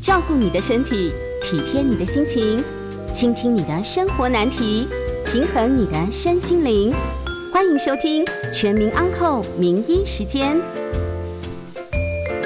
[0.00, 1.12] 照顾你的身体，
[1.42, 2.62] 体贴你的心情，
[3.12, 4.86] 倾听你的生活难题，
[5.26, 6.94] 平衡你的身心灵。
[7.52, 10.56] 欢迎收听《全民安扣名医时间》。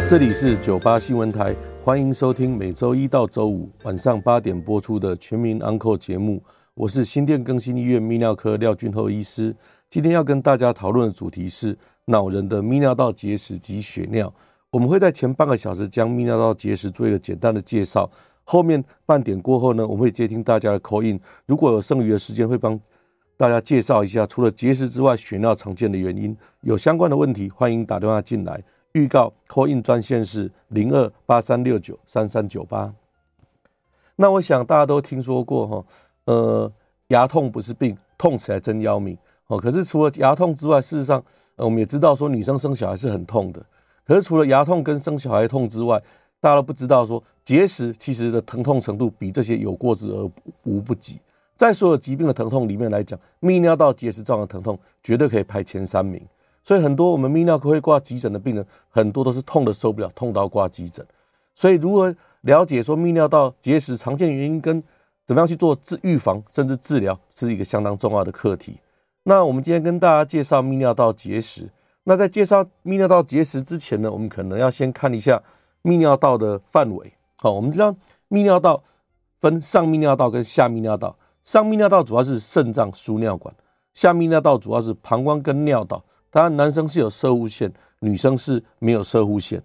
[0.08, 1.54] 这里是九八新闻台，
[1.84, 6.42] 欢迎收听每周一到周五晚上八点播出的《全民安扣》节目。
[6.72, 9.54] 我是新店更新医院泌尿科廖俊厚医师。
[9.90, 11.76] 今天要跟大家讨论的主题是
[12.06, 14.32] 恼人的泌尿道结石及血尿。
[14.72, 18.10] 我们会在前半个小时将泌尿道结石做一个简单的介绍，
[18.42, 21.20] 后面半点过后呢，我们会接听大家的 call in。
[21.46, 22.80] 如果有剩余的时间，会帮
[23.36, 26.34] 大家介绍一下除了结石之外，血尿常见的原因。
[26.62, 28.64] 有相关的问题，欢迎打电话进来。
[28.92, 32.94] 预告 call in 专线是零二八三六九三三九八。
[34.16, 35.84] 那我想大家都听说过哈，
[36.24, 36.72] 呃，
[37.08, 39.18] 牙痛不是病，痛起来真要命。
[39.48, 41.22] 哦，可是除了牙痛之外，事实上，
[41.56, 43.62] 呃，我们也知道说女生生小孩是很痛的。
[44.06, 46.02] 可是除了牙痛跟生小孩痛之外，
[46.40, 50.30] 大家都不知道说结石其实的疼痛程度比这些有过之而
[50.64, 51.20] 无不及。
[51.54, 56.20] 在所有疾病的疼痛里面来讲，泌尿道结石造成的疼痛绝对可以排前三名。
[56.64, 61.06] 所以很多我们泌尿科会挂急诊的病人，很多都是痛得受不了，痛到挂急诊。
[61.54, 64.82] 所以如何了解说泌尿道结石常见原因跟
[65.24, 68.78] 怎么样去做治预防甚至治疗，是一个相当重要的课题。
[69.22, 71.68] 那我们今天跟大家介绍泌尿道结石。
[72.04, 75.40] 那在介绍泌尿道结石之前呢，我们可能要先看一下
[75.84, 77.12] 泌尿道的范围。
[77.36, 77.92] 好，我们知道
[78.28, 78.82] 泌尿道
[79.40, 81.16] 分上泌尿道跟下泌尿道。
[81.44, 83.54] 上泌尿道主要是肾脏输尿管，
[83.92, 86.04] 下泌尿道主要是膀胱跟尿道。
[86.30, 89.62] 当然，男生是有射护腺，女生是没有射护腺。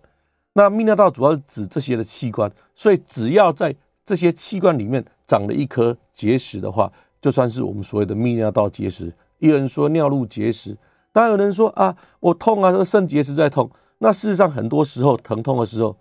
[0.53, 9.11] 那泌尿道主要是指这些的器官，所以只要在这些器官里面长了一颗结石的话，就算是我们所谓的泌尿道结石。
[9.39, 10.77] 有人说尿路结石。
[11.17, 13.67] 当有人说啊，我痛啊，这个肾结石在痛。
[13.97, 15.97] 那事实上，很多时候疼痛的时候，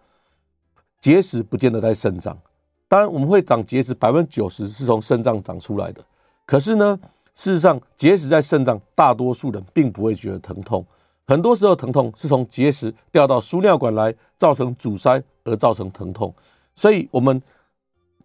[1.01, 2.37] 结石不见得在肾脏。
[2.87, 6.05] 当然，我们会长结石，百分之九十是从肾脏长出来的。
[6.45, 7.01] 可是呢，
[7.35, 10.85] 事实上，结石在肾脏，大多数人并不会觉得疼痛。
[11.27, 16.35] 很多时候，疼痛是从结石掉到输尿管来，造成阻塞而造成疼痛。
[16.75, 17.43] 所以，我们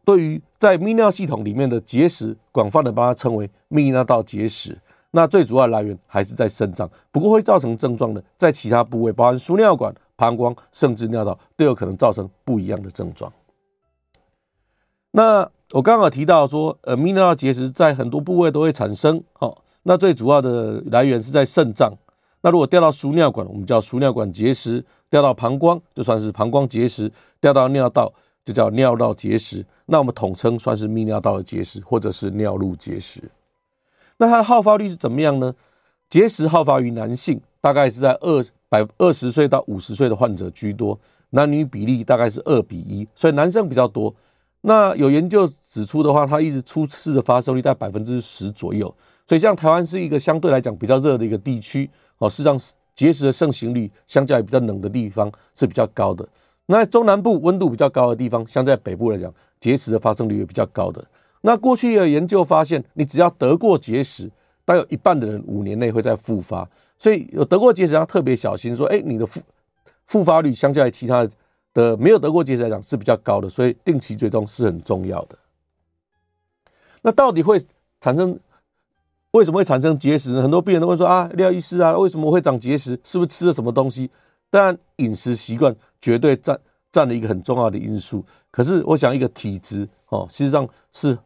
[0.03, 4.77] 对于在泌尿系统里面的结石，广泛的把它称为泌尿道结石。
[5.11, 13.31] 那最主要的来源还是在肾脏，不过会造成症状的，在其他部位，包含输尿管、膀胱，甚至尿道，都有可能造成不一样的症状。
[15.11, 21.93] 那我刚刚提到说，呃，泌尿道结石在很多部位都会产生，好，那最主要的来源是在肾脏。
[22.41, 27.09] 那如果掉到输尿管，我们叫输尿管结石；掉到膀胱，就算是膀胱结石；
[27.41, 28.11] 掉到尿道，
[28.45, 29.65] 就叫尿道结石。
[29.85, 33.21] 那我们统称算是泌尿道的结石，或者是尿路结石。
[34.21, 35.51] 那它的好发率是怎么样呢？
[36.07, 40.99] 结石好发于男性，大概是在二百二十岁到五十岁的患者居多，
[41.31, 44.13] 男女比例大概是二比一，所以男生比较多。
[44.61, 48.93] 那有研究指出的话，它一直初次的发生率在百分之十左右。
[49.25, 51.89] 所以像台湾是一个相对来讲比较热的一个地区，
[52.19, 52.59] 哦，事实上
[52.93, 56.23] 结石的盛行率相较于比较冷的地方是比较高的。
[56.67, 61.03] 那中南部温度比较高的地方，相在北部来讲，结石的发生率也比较高的。
[61.41, 64.29] 那过去的研究发现，你只要得过结石，
[64.63, 66.69] 大概有一半的人五年内会再复发。
[66.97, 69.41] 所以有得过结石要特别小心，说，哎，你的复
[70.05, 71.27] 复发率相较于其他
[71.73, 75.35] 的没有得过结石来讲是比较高的，所以定期追踪是很重要的。
[77.01, 77.59] 那到底会
[77.99, 78.39] 产生
[79.31, 80.43] 为什么会产生结石呢？
[80.43, 82.91] 很多病人都会说啊，廖医师啊，为什么会长结石？
[83.03, 84.11] 是不是吃了什么东西？
[84.51, 86.59] 当然，饮食习惯绝对占
[86.91, 88.23] 占了一个很重要的因素。
[88.51, 91.17] 可是我想，一个体质哦，实际上是。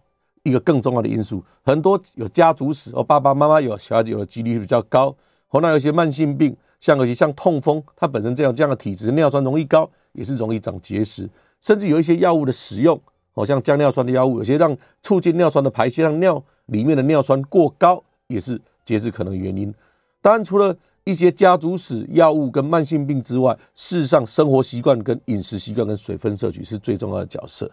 [0.45, 5.13] 一个更重要的因素，很多有家族史，哦，爸爸妈妈有，小孩子有的几率比较高。
[5.47, 11.27] 后来有些慢性病，像有些像痛风，它本身这样这样的体质，尿酸容易高，也是容易长结石。
[11.61, 12.99] 甚至有一些药物的使用，
[13.33, 19.73] 哦，像降尿酸的药物，有些让促进尿酸的排泄，让尿里面的尿酸过高，也是结石可能原因。
[20.21, 20.75] 当然，除了
[21.05, 27.71] 一些家族史、药物跟慢性病之外，事实上生活习惯、跟饮食习惯、跟水分摄取是最重要的角色。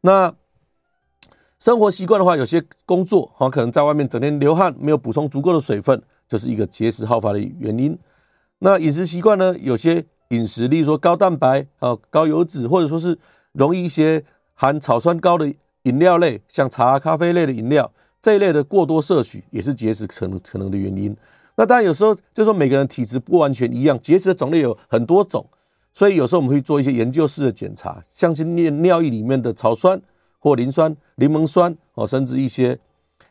[0.00, 0.32] 那
[1.58, 7.98] 生活习惯的话，有些工作哈，可能在外面整天流汗，没有补充足够的水分，就是一个结石好发的原因。
[8.60, 9.56] 那饮食习惯呢？
[9.58, 13.18] 有些饮食，例如说高蛋白啊、高油脂，或者说是
[13.52, 14.24] 容易一些
[14.54, 15.52] 含草酸高的
[15.82, 17.90] 饮料类，像茶、咖啡类的饮料
[18.22, 21.16] 这一类的过多摄取，也是结石可能可能的原因。
[21.56, 25.44] 那当然有时候就是说每个人体质不完全一样，结石的种类有很多种，
[25.92, 30.00] 所以有时候我们会做一些研究式的检查，像是尿尿液里面的草酸。
[30.38, 32.78] 或磷酸、柠檬酸哦，甚至一些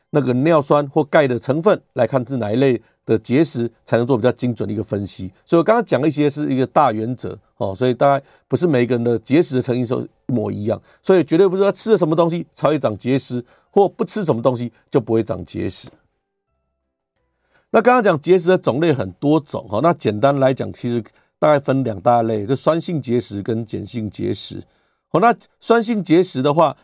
[0.09, 5.31] 那个尿酸或钙的成分来看是哪一类的结石，才能做比较精准的一个分析。
[5.45, 15.87] 所以我刚刚讲一些是一个大原则哦，所以大概不是每个人的结石的成因都一模一样，所以绝对不是说吃了什么东西才会长结石，或不吃什么东西就不会长结石。
[17.69, 21.03] 那刚刚讲结石的种类很多种哈，那简单来讲，其实
[21.37, 24.63] 大概分两大类，就酸性结石跟碱性结石。
[25.09, 26.75] 好，那酸性结石的话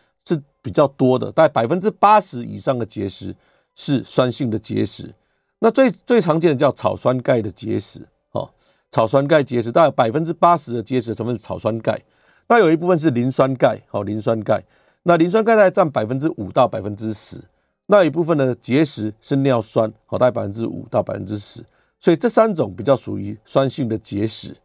[0.64, 3.36] 比较多的，大概百分之八十以上的结石
[3.76, 5.14] 是酸性的结石。
[5.60, 8.50] 那最最常见的叫草酸钙的结石，哦，
[8.90, 12.02] 草酸钙结石大概百分之八十的结石成分是草酸钙，
[12.48, 14.64] 那有一部分是磷酸钙，好，磷酸钙，
[15.04, 17.40] 那磷酸钙大概占百分之五到百分之十。
[17.86, 21.62] 那一部分的结石是尿酸，好，大概百分之五到百分之十，
[22.00, 24.56] 所以这三种比较属于酸性的结石。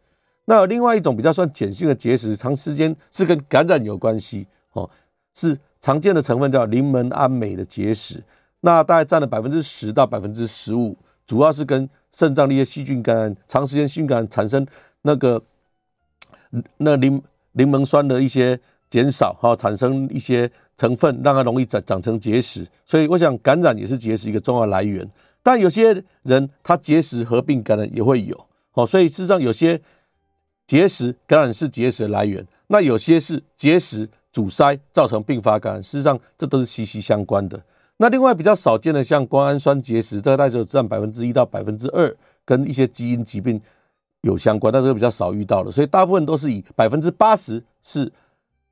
[0.45, 4.89] 那有另外一种比较算碱性的结石，长时间是跟感染有关系，哦，
[5.35, 8.23] 是常见的成分叫柠檬胺镁的结石，
[8.61, 14.65] 那大概占了百分之十到百分之十五，主要是跟肾脏的一些细菌感染，长时间细菌感染产生
[15.03, 15.41] 那个
[16.77, 17.21] 那柠
[17.53, 18.59] 柠檬酸的一些
[18.89, 20.51] 减少，哈，产生一些。
[20.79, 25.05] 成分让它容易长长成结石，所以我想感染也是结石一个重要来源。
[25.43, 29.81] 但有些人他结石合并感染也会有，好，所以事实上有些
[30.65, 37.61] 结石感染是结石的来源，那有些是结石阻塞造成并发感染，事实上这都是息息相关的。
[37.97, 42.15] 那另外比较少见的像胱氨酸结石，这个大概只占百分之一到百分之二，
[42.45, 43.61] 跟一些基因疾病
[44.21, 48.11] 有相关，但是比较少遇到的，所以大部分都是以百分之八十是。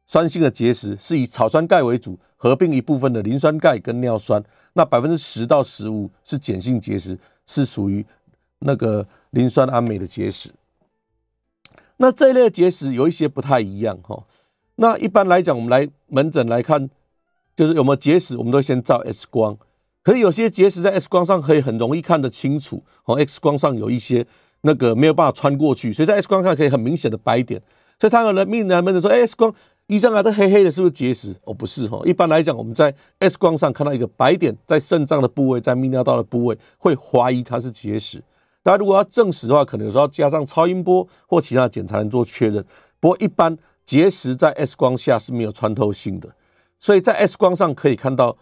[0.10, 4.42] 酸性的结石是以草酸钙为主，合并一部分的磷酸钙跟尿酸。
[4.72, 8.06] 那百分之十到十五是碱性结石，是属于
[8.60, 10.50] 那个磷酸胺镁的结石。
[11.98, 14.24] 那这一类结石有一些不太一样哈。
[14.78, 16.90] 那一般来讲，我们来门诊来看，
[17.56, 19.58] 就是有没有结石，我们都先照 X 光。
[20.02, 24.26] 可是有些结石在 X 光上可以很容易看得清楚，哦，X 光上有一些
[24.62, 27.62] 那个没有办法穿过去，所以在 X 光上可以很明显的白点。
[28.00, 29.54] 所以他有人病人门诊说，哎，X 光。
[29.88, 31.34] 医生啊，这黑黑的，是不是结石？
[31.46, 32.02] 哦，不是哈。
[32.04, 38.22] 一般来讲，我们在 X 光上看到一个白点，在肾脏的部位，在泌尿道的部位，会怀疑它是结石。
[38.62, 42.62] 大家如果要证实的话，可能有时候要加上超音波或其他检查人做确认。
[43.00, 43.58] 不过，一般
[43.88, 46.36] 结石在 X 光下是没有穿透性的，
[46.78, 48.38] 所以在 X 光上可以看到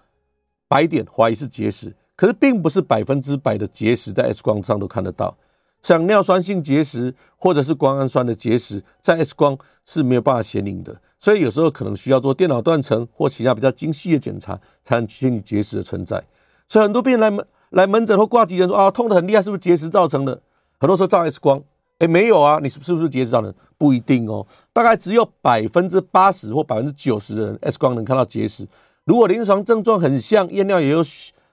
[0.67, 1.95] 白点，怀疑是结石。
[2.15, 5.37] 可是，并不是百分之百的结石在 X 光上都看得到。
[5.83, 9.55] 像尿酸性结石或者是胱氨酸的结石，在 X 光
[9.85, 16.23] 是没有办法显影的，所以有时候可能需要做电脑断层或其他比较精细的检查，才能确定结石的存在。
[16.67, 20.41] 所以很多病人来门来门诊或挂急诊说啊，痛得很厉害，是不是结石造成的？
[20.79, 21.61] 很多时候照 X 光，
[21.99, 23.55] 哎，没有啊，你是是不是结石造成的？
[23.77, 28.67] 不一定哦，大概只有百分之八十或百分之九十的人 X 光能看到结石。
[29.05, 31.03] 如果临床症状很像，验尿也有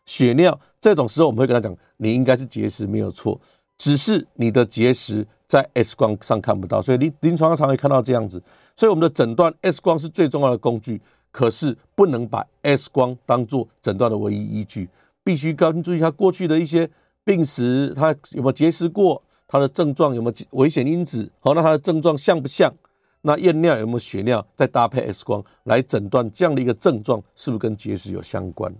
[0.04, 3.40] 血尿，这种时候我们会跟他讲，你应该是结石，没有错。
[3.76, 8.42] 只是你的结石在 X 光上看不到，所以临临床上常会看到这样子。
[8.76, 11.00] 所以我们的诊断 X 光是最重要的工具，
[11.30, 14.88] 可是不能把 X 光当做诊断的唯一依据，
[15.24, 16.88] 必须根据他过去的一些
[17.24, 19.20] 病史，他有没有结石过，
[19.52, 22.74] 他的症状有没有危险因子，好，那他的症状像不像？
[23.20, 24.44] 那验尿有没有血尿？
[24.56, 28.74] 再搭配 X 光来诊断这样的一个症状是不是跟结石有相关？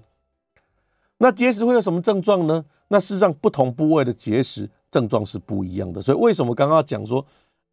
[1.18, 2.64] 那结石会有什么症状呢？
[2.88, 4.70] 那事实上不同部位的结石。
[4.90, 7.24] 症状是不一样的，所以为什么刚刚讲说，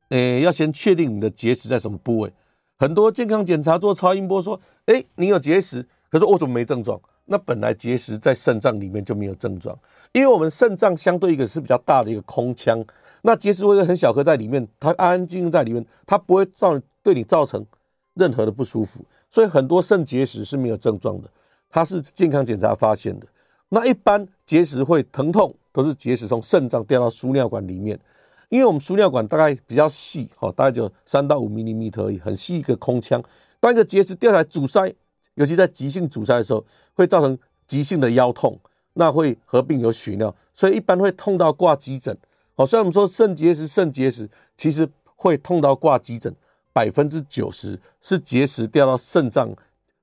[0.07, 2.31] 诶，要先确定你的结石在什么部位？
[2.77, 6.97] 很多健康检查做超音波说，诶，你有结石，可是我怎么没症状？
[7.29, 9.77] 那本来结石在肾脏里面就没有症状，
[10.11, 12.83] 因为我们肾脏相对一个是比较大的一个空腔，
[13.21, 17.65] 那结石会很小颗在里面，它安安静静在里面，它不会造对你造成
[18.15, 21.29] 任何的不舒服，所以很多肾结石是没有症状的，
[21.69, 23.27] 它是健康检查发现的。
[23.69, 25.55] 那一般结石会疼痛。
[25.71, 27.97] 都是结石从肾脏掉到输尿管里面，
[28.49, 33.23] 因为我们输尿管大概比较细，哈，大概就三到五毫米而已，很细一个空腔。
[33.59, 34.91] 当一个结石掉下来阻塞，
[35.39, 38.59] 尤其在急性阻塞的时候，会造成急性的腰痛，
[38.95, 42.15] 那会合并有血尿，所以一般会痛到挂急诊。
[42.55, 46.35] 好，虽然我们说肾结石，肾结石其实会痛到挂急诊，
[46.73, 49.49] 百分之九十是结石掉到肾脏，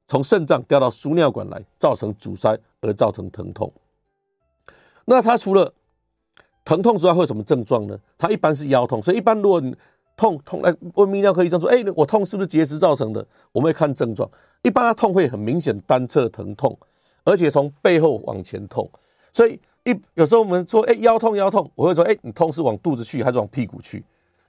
[0.08, 3.70] 从肾脏掉到输尿管来，造成阻塞而造成疼痛。
[5.04, 5.74] 那它除了
[6.64, 7.98] 疼痛之外，会有什么症状呢？
[8.16, 9.62] 它一般是腰痛，所以一般如果
[10.16, 14.28] 痛痛来问泌尿科医生说：“哎，我痛是不是结石造成的？”我们会看症状，
[14.62, 16.76] 一般他痛会很明显单侧疼痛，
[17.24, 18.90] 而且从背后往前痛。
[19.32, 24.02] 所以一有时候我们说：“哎，腰痛腰痛”，我会说：“哎，你痛是往肚子去还是往屁股去？”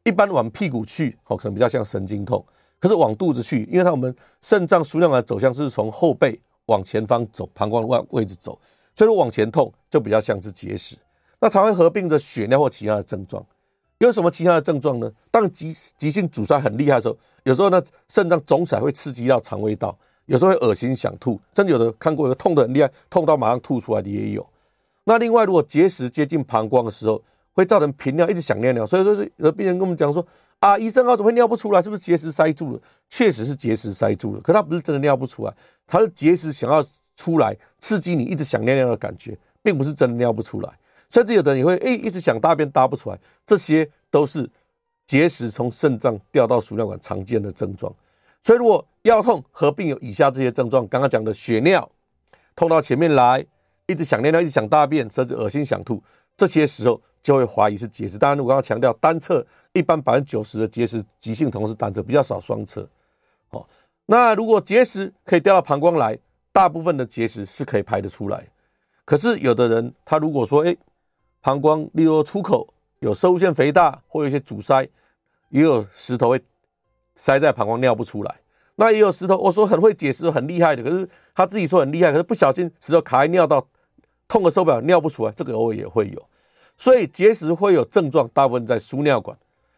[0.06, 2.44] 一般往屁股去，哦，可能比较像神经痛。
[2.80, 8.58] 可是往肚子去，因为它我们肾脏输尿管的走向是从后背往前方走，膀胱的位位置走。
[8.96, 10.96] 所以往前痛就比较像是结石，
[11.42, 13.46] 那常会合并着血尿或其他的症状。
[14.00, 15.12] 有什么其他的症状呢？
[15.32, 24.46] 当急急性阻塞很厉害的时候，有时候呢肾脏肿起来会刺激到肠胃道，有时候会恶心想吐，甚至有的看过有痛得很厉害，痛到马上吐出来的也有。
[25.06, 27.22] 那另外，如果结石接近膀胱的时候，
[27.54, 28.86] 会造成频尿，一直想尿尿。
[28.86, 30.26] 所以说是，有的病人跟我们讲说
[30.60, 31.82] 啊，医生啊，怎么会尿不出来？
[31.82, 32.80] 是不是结石塞住了？
[33.10, 35.54] 确实是结石塞住了，可他不是真的尿不出来，
[35.88, 36.86] 他是结石想要
[37.16, 40.78] 出来，刺激你一直想尿尿的感觉，并不是真的尿不出来。
[41.10, 44.50] 甚至有的人也会哎，一直想大便大不出来，这些都是
[45.06, 47.94] 结石从肾脏掉到输尿管常见的症状。
[48.44, 51.90] 所以如果腰痛合并有以下这些症状，刚刚讲的血尿，
[52.56, 53.46] 痛到前面来，
[53.86, 56.04] 一直想尿尿，一直想大便，甚至恶心想吐，
[56.36, 58.18] 这些时候就会怀疑是结石。
[58.18, 62.88] 当然，我刚刚强调单侧，一般百分之九十的结石急性同是单侧，比较少双侧。
[63.52, 63.66] 哦，
[64.08, 66.20] 那如果结石可以掉到膀胱来，
[66.52, 68.46] 大部分的结石是可以排得出来。
[69.06, 70.76] 可是有的人他如果说哎。
[71.48, 74.86] 膀胱，例如出口有摄护腺肥大，或有一些阻塞，
[75.48, 76.42] 也有石头会
[77.16, 78.42] 塞在膀胱尿不出来。
[78.76, 83.66] 那也有石头，我说很会解石很厉害的，可是他自己说很厉害，可是不小心石头卡在尿道，
[84.28, 86.22] 痛的受不了，尿不出来，这个偶尔也会有。
[86.76, 89.38] 所以结石会有症状，大部分在输尿管，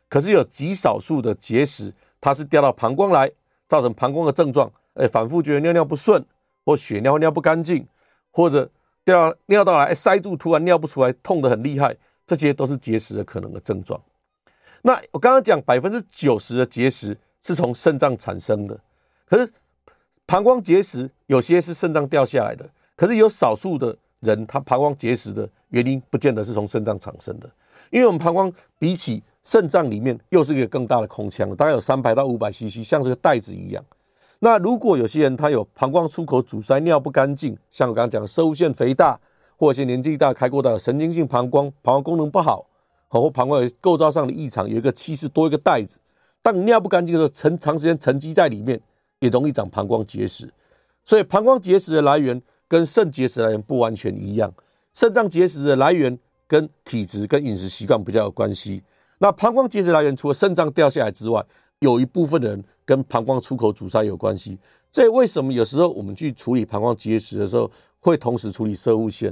[0.10, 3.30] 可是有极少数的结石，它是掉到膀胱来，
[3.68, 6.26] 造成膀胱的症状，哎，反复觉得尿尿不顺，
[6.66, 7.86] 或血尿尿不干净，
[8.32, 8.72] 或者。
[9.10, 11.96] 掉尿道来塞住，突然尿不出来，痛得很厉害，
[12.28, 14.00] 这些都是结石的可能的症状。
[14.84, 18.80] 那我刚刚讲百分之九十的结石是从肾脏产生的，
[19.26, 19.52] 可是
[20.28, 27.50] 膀胱结石有些是肾脏掉下来的，可是有少数的人他膀胱结石的原因不见得是从肾脏产生的，
[27.90, 33.84] 因为我们膀胱比起肾脏里面又是一个更大的空腔，大概有三百到五百 CC，像是个袋子一样。
[34.42, 39.20] 那如果有些人他有膀胱出口阻塞、尿不干净，像我刚刚讲的摄护腺肥大，
[39.58, 42.66] 或者是年纪大开过的神经性膀胱，膀胱功能不好，
[43.10, 46.00] 或膀胱有构造上的异常，有一个气室多一个袋子，
[46.42, 48.80] 当尿不干净的时候，沉长时间沉积在里面，
[49.20, 50.50] 也容易长膀胱结石。
[51.04, 54.54] 所以膀胱结石的来源跟肾结石来源不完全一样，
[54.94, 56.18] 肾脏结石的来源
[56.48, 58.84] 跟体质跟饮食习惯比较有关系。
[59.18, 61.46] 那膀胱结石来源除了肾脏掉下来之外，
[61.80, 62.64] 有一部分的人。
[62.90, 64.58] 跟膀胱出口阻塞有关系，
[64.92, 67.70] 这为什么有时候我们去处理膀胱结石的时候，
[68.00, 69.32] 会同时处理射物腺？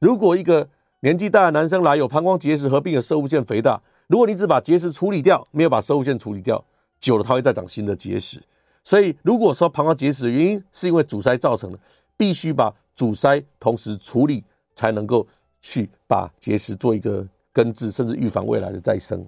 [0.00, 0.68] 如果一个
[1.00, 6.62] 年纪大的男生来有膀胱结石合并有摄护腺肥大，如果你只把结石处理掉，没有把射物腺处理掉，
[7.00, 8.38] 久了它会再长新的结石。
[8.84, 11.78] 所以如果说膀胱结石的原因是因为阻塞造成的，
[12.18, 15.26] 必须把阻塞同时处理，才能够
[15.62, 19.26] 去把结石做一个根治，甚至预防未来的再生。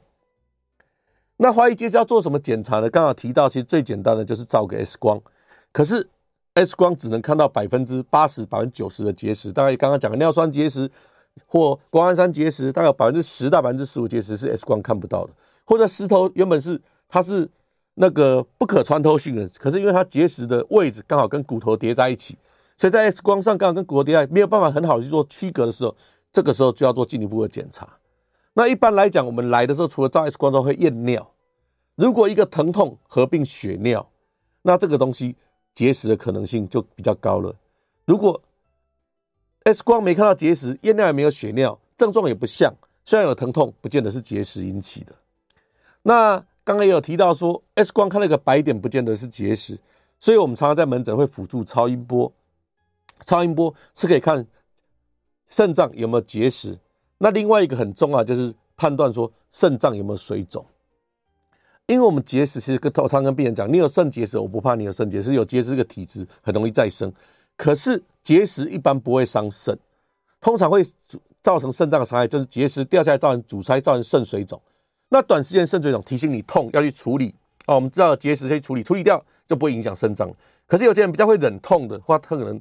[1.43, 2.89] 那怀疑结石要做什么检查呢？
[2.89, 5.21] 刚好提到，其实最简单的就是照个 X 光，
[5.73, 6.09] 可是
[6.55, 9.51] X 光只能看到百分之八十、百分之九十的结石。
[9.51, 10.89] 大概刚刚讲的尿酸结石
[11.47, 15.33] 或胱氨酸结石，大概百分之十到百分之十五结石是 X 光看不到的。
[15.65, 17.51] 或者石头原本是它是
[17.95, 22.39] 那个不可穿透性的，可是因为它结石的位置刚好跟骨头叠在一起，
[22.77, 25.97] 所以在 X 光上刚好跟骨头叠在一起，没有办法很好去做区隔的时候，
[26.33, 27.89] 这个时候就要做进一步的检查。
[28.55, 31.32] 那一般来讲，我们来的时候除了照 X 光之后会验尿。
[32.03, 34.05] 如果一个疼痛合并血尿，
[34.63, 35.37] 那这个东西
[35.73, 37.55] 结石的可能性就比较高了。
[38.07, 38.43] 如果
[39.63, 45.15] X 光没看到结石，验尿也没有血尿，症状也不像，虽然有疼痛，不见得是结石引起的。
[46.03, 49.79] 那刚刚也有提到说，X 光看了一个白点，不见得是结石，
[50.19, 52.33] 所以我们常常在门诊会辅助超音波。
[53.25, 54.45] 超音波是可以看
[55.49, 56.77] 肾脏有没有结石。
[57.19, 60.67] 那另外一个很重要就是判断说肾脏有没有水肿。
[61.87, 67.13] 因为我们结石其实跟通常跟病人讲，你有肾结石，我不怕你有肾结石，有结石这个体质很容易再生。
[67.57, 69.77] 可是结石一般不会伤肾，
[70.41, 70.83] 通常会
[71.43, 74.61] 造成肾脏的伤害，就是结石掉下来造成阻塞，造成肾水肿。
[75.11, 77.35] 那短时间肾水肿提醒你痛要去处理
[77.67, 80.33] 哦，我们知道结石先处理，处理掉就不会影响肾脏。
[80.67, 82.59] 可是有些人比较会忍痛的话，他可能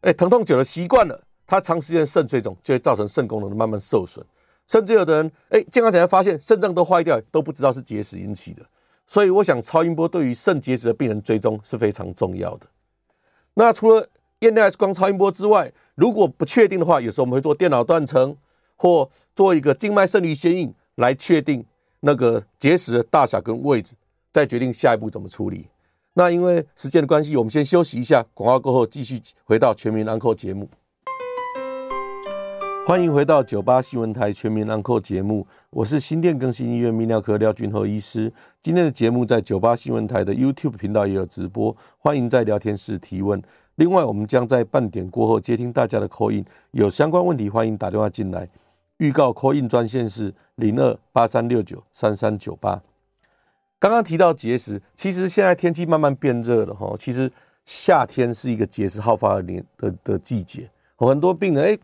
[0.00, 4.24] 哎疼痛久了习惯了，他长时间肾水肿就会造成肾功能的慢慢受损。
[4.72, 8.64] 甚至有的人，哎，健康检查发现肾脏都坏掉，都不知道是结石引起的。
[9.06, 12.66] 所以，我想超音波对于肾结石的病人追踪是非常重要的。
[13.52, 18.34] 那除了验尿 X 光、超音波之外，如果不确定的话，有时候我们会做电脑断层，
[18.76, 21.66] 或做一个静脉肾盂显影来确定
[22.00, 23.94] 那个结石的大小跟位置，
[24.30, 25.66] 再决定下一步怎么处理。
[26.14, 30.66] 那因为时间的关系，我们先休息一下，广告过后继续回到全民安扣节目。
[32.84, 38.30] 欢迎回到九八新闻台全民安扣节目，我是新店更新医院泌尿科廖俊和医师。
[38.60, 43.40] 今天的节目在九八新闻台的 YouTube 频道也有直播，欢迎在聊天室提问。
[43.76, 48.48] 另外，我们将在半点过后接听大家的扣印有相关问题欢迎打电话进来。
[48.96, 52.82] 预告扣印专线是零二八三六九三三九八。
[53.78, 57.30] 刚刚提到节食，其实现在天气慢慢变热了哈，其实
[57.64, 61.78] 夏天是一个节食好发的年的的季节，很多病人哎，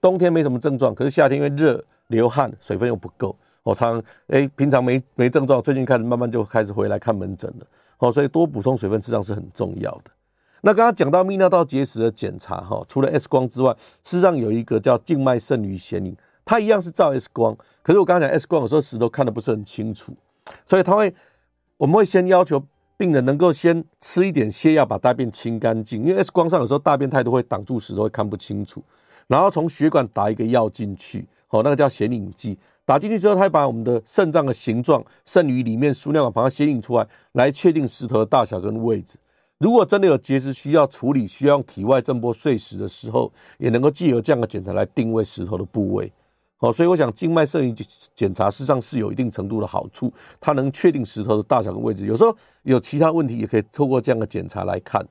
[0.00, 7.66] 冬天没什么症状，可是夏天因为热流汗，水分又不够，我常常哎平常没没症状，最近开始慢慢就开始回来看门诊了，
[7.98, 10.10] 哦，所以多补充水分实际上是很重要的。
[10.62, 20.12] 那刚刚讲到泌尿道结石的检查哈，除了 X 光之外，事实上有一个叫静脉肾盂显影，它一样是照 X 光，可是我刚刚讲 X 光有时候石头看的不是很清楚，
[20.66, 21.14] 所以它会
[21.76, 22.60] 我们会先要求
[22.96, 28.82] 病人能够先吃一点泻药把大便清干净，因为 X 光上有时候大便太多会挡住石头会看不清楚，
[29.28, 39.18] 然后从血管打一个药进去，哦，那个叫显影剂，打进去之后，它会把我们的肾脏的形状、肾盂里面输尿管把它显影出来，来确定石头的大小跟位置。
[39.58, 46.12] 如果真的有结石需要处理，需要用体外震波碎石的时候，也能够借由这样的检查来定位石头的部位。
[46.56, 52.06] 好，所以我想静脉肾盂检查实际上是有一定程度的好处，它能确定石头的大小跟位置。
[52.06, 55.06] 有时候有其他问题，也可以透过这样的检查来看。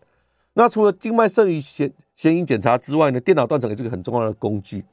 [0.58, 4.84] 那除了静脉肾盂显显影检查之外呢，电脑断层也是个很重要的工具。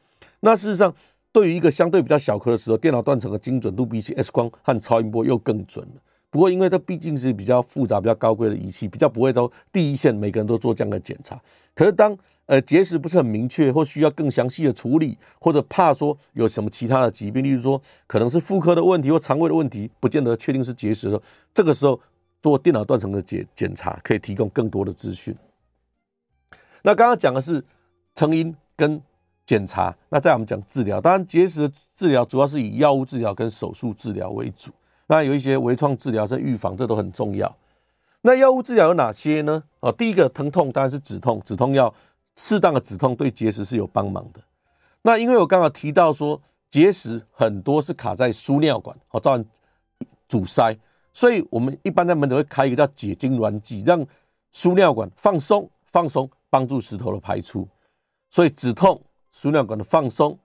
[0.40, 0.94] 那事实上，
[1.32, 6.02] 对于一个相对比较小颗的石头，电脑断层的精准度比起 X 光和超音波又更准了。
[6.28, 11.40] 不过，因为它毕竟是比较复杂、比较高贵的仪器，比较不会都第一线每个人都做这样的检查。
[11.74, 21.22] 可是当呃结石不是很明确，或需要更详细的处理，或者怕说有什么其他的疾病，例如说可能是妇科的问题或肠胃的问题，不见得确定是结石的时候，
[21.54, 21.98] 这个时候
[22.42, 25.34] 做电脑断层的检检查可以提供更多的资讯。
[26.86, 27.64] 那刚刚讲的是
[28.14, 29.00] 成因跟
[29.46, 34.70] 检查，那再我们讲治疗，当然结石的治疗主要是以药物治疗跟手术治疗为主。
[35.06, 37.56] 那有一些微创治疗、是预防，这都很重要。
[38.20, 39.62] 那药物治疗有哪些呢？
[39.80, 41.92] 哦，第一个疼痛当然是止痛，止痛药
[42.36, 44.40] 适当的止痛对结石是有帮忙的。
[45.02, 49.46] 那因为我刚刚提到说结石很多是卡在输尿管，哦，造成
[50.28, 50.74] 阻塞，
[51.12, 54.06] 所以我们一般在门诊会开一个叫解痙攣剂，让
[54.52, 57.66] 输尿管放松放松，帮助石头的排出。
[58.30, 60.38] 所以止痛、输尿管的放松。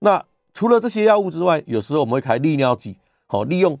[0.00, 3.78] 那除了这些药物之外，有时候我们会开利尿剂，好利用。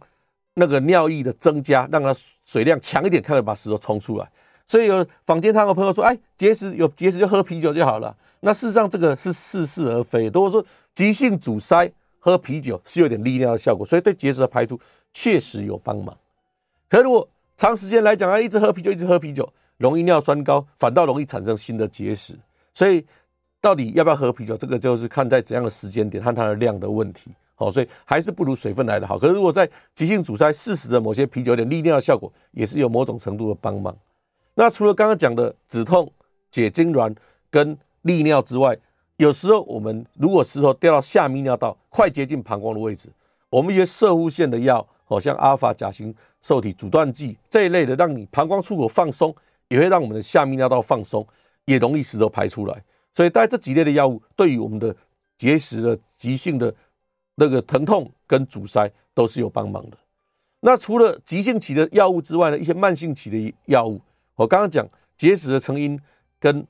[0.56, 2.14] 那个尿液的增加，让它
[2.46, 4.30] 水量强一点，开始把石头冲出来。
[4.68, 10.26] 所以有坊间他有朋友说：“哎，结石有结石就喝啤酒就好了。”那事实上这个是似是而非。
[10.26, 14.78] 如果说急性阻塞喝啤酒是有点利尿的效果，所以对结石的排出
[15.12, 16.16] 确实有帮忙。
[16.88, 19.52] 可如果长时间来讲啊，一直喝啤酒，一直喝啤酒，
[19.84, 22.34] 容易尿酸高，反倒容易产生新的结石。
[22.72, 23.04] 所以
[23.60, 27.30] 到底要不要喝啤酒，这个就是看在怎样的时间点和它的量的问题。
[27.54, 29.18] 好，所以还是不如水分来的好。
[29.18, 33.94] 可是如果在急性阻塞，适时的某些啤酒有点利尿效果，也是有某种程度的帮忙。
[34.54, 36.10] 那除了刚刚讲的止痛、
[36.50, 37.14] 解痉挛
[37.50, 38.76] 跟利尿之外，
[39.18, 43.08] 有时候我们如果石头掉到下泌尿道，快接近膀胱的位置，
[43.50, 49.34] 我们一些射护腺的药，好像阿尔法甲型受体阻断剂这一类的，让你膀胱出口放松，
[49.68, 51.26] 也会让我们的下泌尿道放松，
[51.64, 52.84] 也容易石头排出来。
[53.14, 54.94] 所以带这几类的药物，对于我们的
[55.36, 56.74] 结石的急性的。
[57.36, 59.98] 那个疼痛跟阻塞都是有帮忙的。
[60.60, 64.00] 那除了急性期的药物之外呢，一些慢性期的药物，
[64.36, 66.00] 我刚刚讲结石的成因
[66.38, 66.64] 跟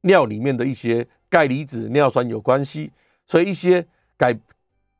[0.00, 2.90] 尿里面的一些钙离子尿酸有关系，
[3.28, 4.36] 所以一些改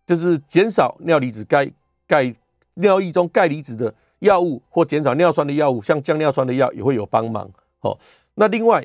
[0.06, 1.68] 就是减少尿离子钙
[2.06, 2.32] 钙
[2.74, 7.48] 尿液中钙离子的药物或减少尿酸的药物，像降尿酸的药也会有帮忙。
[7.81, 7.98] 哦，
[8.35, 8.81] 那另外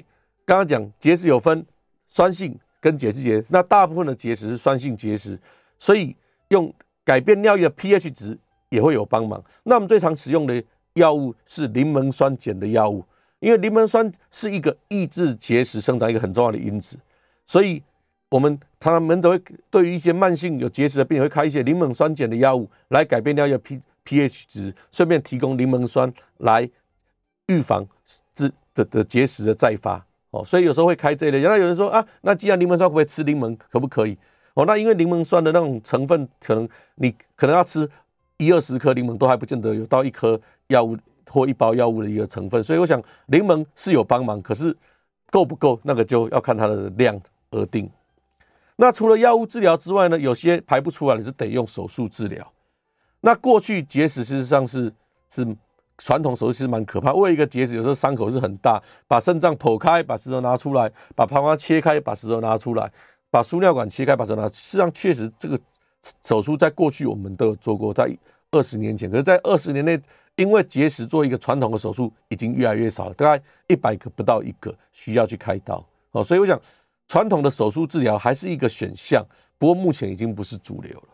[0.45, 1.65] 刚刚讲结石有分
[2.07, 5.39] 酸性跟碱性结，那大部分的结石是酸性结石，
[5.77, 6.15] 所以。
[6.49, 6.71] 用
[7.03, 8.37] 改变尿液的 pH 值
[8.69, 9.43] 也会有帮忙。
[9.63, 13.03] 那我们最常使用的药物是柠檬酸碱的药物，
[13.39, 16.99] 因为柠檬酸是一个抑制结石生长一个很重要的因子，
[17.47, 17.81] 所以
[18.29, 19.41] 我们常常门诊会
[19.71, 26.69] 对于一些慢性有结石的病人会开一些柠檬酸碱的药物来改变尿液 pH pH 值，顺便提供柠檬酸来
[27.47, 27.87] 预防
[28.33, 30.05] 治的的结石的再发。
[30.31, 31.39] 哦，所以有时候会开这一类。
[31.39, 34.17] 原来有人说啊，那既然柠檬酸会不会吃柠檬，可不可以？
[34.55, 37.89] 哦，那因为柠檬酸的那种成分，可能你可能要吃
[38.37, 44.75] 一二十颗柠檬，都还不见得有到一颗药物或一包药物的一个成分，所以我想柠檬是有帮忙，可是
[45.31, 47.19] 够不够，那个就要看它的量
[47.51, 47.89] 而定。
[48.75, 52.52] 那除了药物治疗之外呢，有些排不出来，你是得用手术治疗。
[53.25, 54.93] 那过去结石事实上是
[55.29, 55.47] 是
[55.97, 62.91] 传统手术是蛮可怕，为一个结石有时候伤口是很大，把肾脏剖开，把石头拿出来，把膀胱切开，把石头拿出来。
[63.31, 65.59] 把输尿管切开，把石头拿，实际上确实这个
[66.23, 68.15] 手术在过去我们都有做过，在
[68.51, 69.99] 二十年前，可是，在二十年内，
[70.35, 75.83] 因为结石做一个传统的手术已经越来越少，大概一百个不到一个需要去开刀。
[76.11, 76.61] 哦，所以我想
[77.07, 79.25] 传统的手术治疗还是一个选项，
[79.57, 81.07] 不过目前已经不是主流了。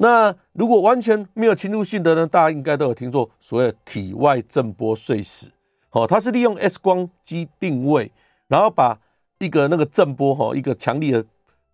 [0.00, 2.26] 那如果完全没有侵入性的呢？
[2.26, 5.50] 大家应该都有听说所谓的体外震波碎石，
[5.88, 8.12] 好，它是利用 X 光机定位，
[8.46, 8.98] 然后把
[9.38, 11.24] 一个那个震波哈，一个强力的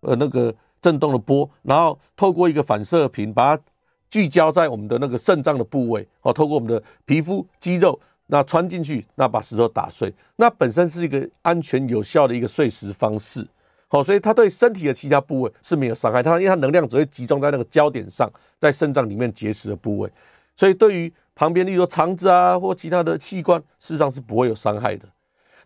[0.01, 3.63] 呃那个震动的波，然后透过一个反射屏把它
[4.09, 13.47] 聚焦在我们的那个肾脏的部位，哦，透过我们的皮肤肌肉，那穿进去，那把石头打碎，那本身是一个安全有效的一个碎石方式。
[13.95, 18.29] 好，所以它对身体的其他部位是没有伤害，它因为它能量只会集中在那个焦点上，
[18.59, 20.11] 在肾脏里面结石的部位，
[20.53, 25.07] 所以对于旁边例如说肠子啊或其他的器官，事实上是不会有伤害的。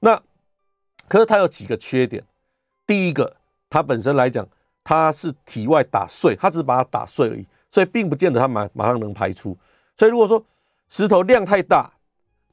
[0.02, 0.16] 那
[1.08, 2.24] 可是它有几个缺点，
[2.86, 3.36] 第一个，
[3.68, 4.48] 它本身来讲
[4.84, 9.58] 它是体外打碎，它只是把它打碎而已，所以并不见得它马马上能排出。
[9.98, 10.46] 所以如果说
[10.88, 11.92] 石头量太大，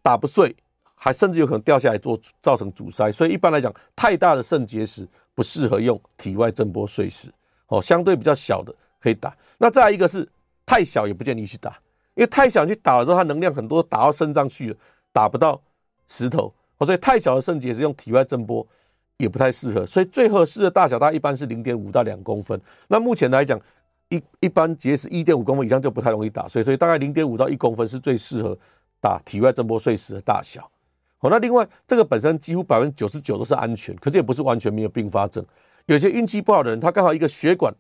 [0.01, 0.57] 打不碎，
[0.95, 3.13] 还甚至有可能掉下来做造成阻塞。
[3.13, 5.07] 所以一般来讲，太大的肾结石。
[5.37, 7.31] 不适合用体外震波碎石，
[7.69, 9.37] 哦，相对比较小的可以打。
[9.59, 10.27] 那再一个是
[10.65, 11.79] 太小也不建议去打，
[12.15, 14.77] 因为太小去打了之后，它能量很多打到肾脏去了，
[15.13, 15.63] 打不到
[16.09, 18.67] 石头，哦所以太小的肾结石用体外震波
[19.19, 19.85] 也不太适合。
[19.85, 22.59] 所以最合适的大小，它一般是零点五到两公分。
[22.89, 23.61] 那目前来讲，
[24.09, 28.59] 一一般结石一点五公分以上就不太容易打碎，所以大概零点五到一公分是最适合
[29.03, 30.71] 打体外震波碎石的大小。
[31.19, 35.45] 好，那另外这个本身几乎百分之九十九都是安全，可是也不是完全没有并发症。
[35.87, 37.73] 有些运气不好的人，他刚好一个血管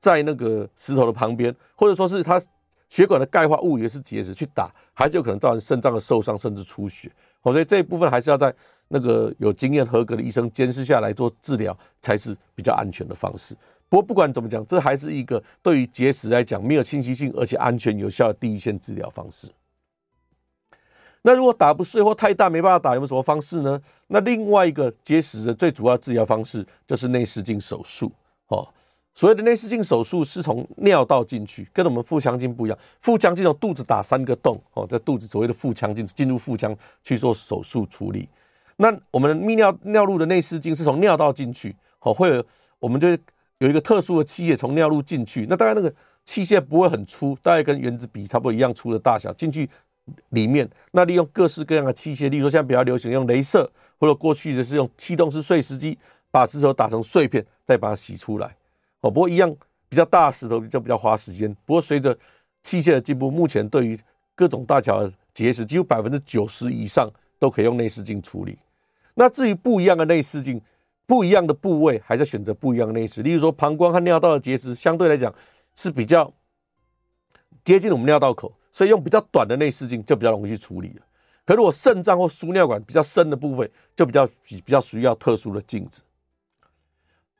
[0.00, 2.42] 在那个石头的旁边，或者说是他
[2.88, 7.10] 血管的钙化物也是结石，去打还是有可能造成肾脏的受伤甚至出血。
[7.40, 8.52] 好，所以这一部分还是要在
[8.88, 13.54] 那个有经验合格的医生监视下来做治疗，才是比较安全的方式。
[13.88, 19.46] 不过不管怎么讲，这还是一个对于结石来讲没有侵袭性而且安全有效的第一线治疗方式。
[21.22, 23.80] 那如果打不碎或太大没办法打，有没有什么方式呢？
[24.06, 28.10] 那另外一个结石的最主要治疗方式就是内视镜手术。
[28.48, 28.66] 哦，
[29.14, 32.78] 所谓的内视镜手术是从尿道进去，跟我们腹腔镜不一样。
[33.00, 38.26] 腹腔镜从肚子打三个洞，哦，在肚子所谓的腹腔镜进入腹腔去做手术处理。
[38.76, 42.42] 那我们泌尿尿路的内视镜是从尿道进去，哦，会有
[42.78, 43.08] 我们就
[43.58, 45.46] 有一个特殊的器械从尿路进去。
[45.50, 45.92] 那大概那个
[46.24, 49.68] 器械不会很粗，大概跟原子笔差不多一样粗的大小进去。
[50.30, 55.98] 里面那利用各式各样的器械，例如说现在比较流行用镭射，或者过去的是用气动式碎石机，
[56.30, 58.56] 把石头打成碎片，再把它洗出来。
[59.00, 59.54] 哦，不过一样
[59.88, 61.54] 比较大石头就比较花时间。
[61.64, 62.16] 不过随着
[62.62, 63.98] 器械的进步，目前对于
[64.34, 68.58] 各种大小的结石，几乎百分之九十以上都可以用内视镜处理。
[69.14, 70.60] 那至于不一样的内视镜，
[71.06, 73.22] 不一样的部位，还是选择不一样的内视。
[73.22, 75.34] 例如说膀胱和尿道的结石，相对来讲
[75.74, 76.32] 是比较
[77.64, 78.52] 接近我们尿道口。
[78.72, 81.02] 所以用比较短的内视镜就比较容易去处理了。
[81.44, 86.02] 可如果肾脏或输尿管比较深的部分，就比较比比较需要特殊的镜子。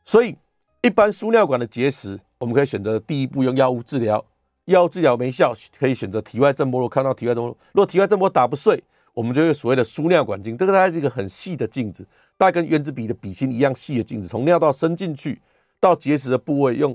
[0.05, 0.37] 所以
[0.83, 4.25] 一般输尿管的结石，我们可以选择第一步用药物治疗，
[4.65, 6.81] 药物治疗没效，可以选择体外震波。
[6.81, 8.83] 如果看到体外震波，如果体外震波打不碎，
[9.15, 10.59] 我们就用所谓的输尿管镜。
[10.59, 12.05] 这个大概是一个很细的镜子，
[12.37, 15.41] 大概跟原子笔的笔芯一样细的镜子，从尿道伸进去
[15.79, 16.93] 到结石的部位，用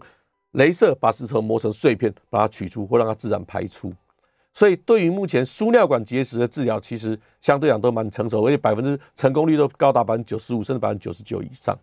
[0.54, 3.93] 镭射把石头磨成碎片，把它取出或让它自然排出。
[4.58, 11.78] 所以，对于目前输尿管结石的治疗，其实相对讲都蛮成熟，而且百分之成功率都高达百分之九十五，甚至百分之九十九以上。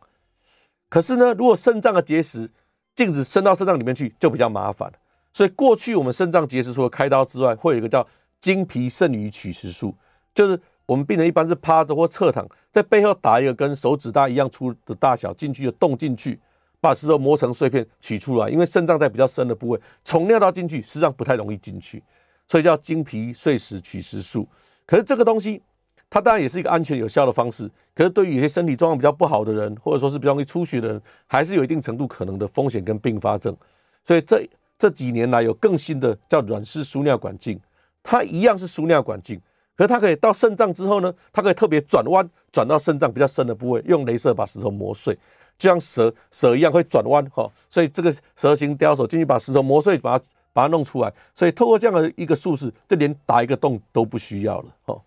[0.89, 2.51] 可是呢，如果肾脏的结石
[2.95, 4.91] 镜子伸到肾脏里面去，就比较麻烦。
[5.35, 8.07] 所以，过去我们肾脏结石除了开刀之外，会有一个叫
[8.41, 9.95] 经皮肾盂取石术，
[10.33, 16.41] 就是我们病人一般是趴着或侧躺，在背后打一个跟手指大一样粗的大小进去的洞进去，
[16.81, 18.49] 把石头磨成碎片取出来。
[18.49, 22.03] 因为肾脏在比较深的部位，从尿道进去实际上不太容易进去。
[22.49, 24.47] 所以叫经皮碎石取石术，
[24.87, 25.63] 可是这个东西，
[26.11, 27.71] 它当然也是一个安全有效的方式。
[27.95, 33.57] 可是对于有些身体状况比较不好的人，或者说是比较容易出血的人，还是有一定程度可能的风险跟并发症。
[34.05, 37.59] 所以这这几年来有更新的叫软式输尿管镜，
[38.03, 39.41] 它一样是输尿管镜，
[39.75, 45.15] 可是它可以到肾脏之后呢，它可以特别转弯，转到肾脏比较深的部位，用镭射把石头磨碎，
[45.57, 47.51] 就像蛇蛇一样会转弯哈。
[47.71, 50.25] 所以这个蛇形刁手进去把石头磨碎，把它。
[50.53, 55.01] 把它弄出来，所以透过这样的一个术式，这连打一个洞都不需要了哦。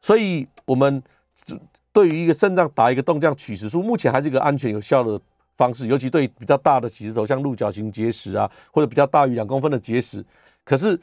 [0.00, 1.02] 所以，我们
[1.92, 5.20] 对于一个肾脏打一个洞这样取石术，目前还是一个安全有效的
[5.56, 10.24] 方式，尤其对比较大的起石头，像鹿角形结石啊，或者比较大于两公分的结石。
[10.64, 10.98] 可是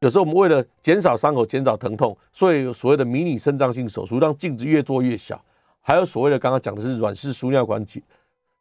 [0.00, 5.44] 有时候我们为了减少伤口、减少疼痛，所以所谓的迷你肾脏性手术，让镜子越做越小。
[5.80, 8.02] 还有所谓的刚刚讲的是软式输尿管镜。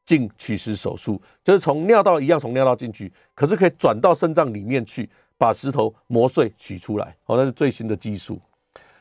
[0.08, 7.14] 镜取石手术就是从尿道一样从尿道进去，可是可以转到肾脏里面去，把石头磨碎取出来。
[7.26, 8.40] 哦，那是最新的技术。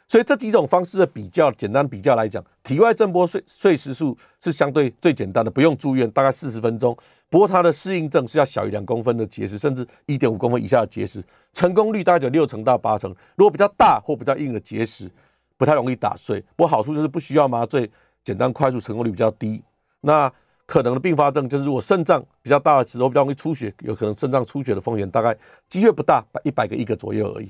[0.09, 6.97] 所以这几种方式的比较，简单比较来讲，体外震波碎碎石术是相对最简单的，不用住院，大概四十分钟。
[7.29, 13.14] 不过它的适应症是要小于两公分的结石，甚至一点五公分以下的结石，成功率大概有六成到八成。
[13.37, 15.09] 如果比较大或比较硬的结石，
[15.57, 16.40] 不太容易打碎。
[16.57, 17.88] 不过好处就是不需要麻醉，
[18.25, 19.62] 简单快速，成功率比较低。
[20.01, 20.33] 那
[20.66, 25.37] 可能的并发症就是，如果肾脏比较大的时候，比较容易出血，有可能肾脏出血的风险大概
[25.68, 27.48] 机会不大，一百个一个左右而已。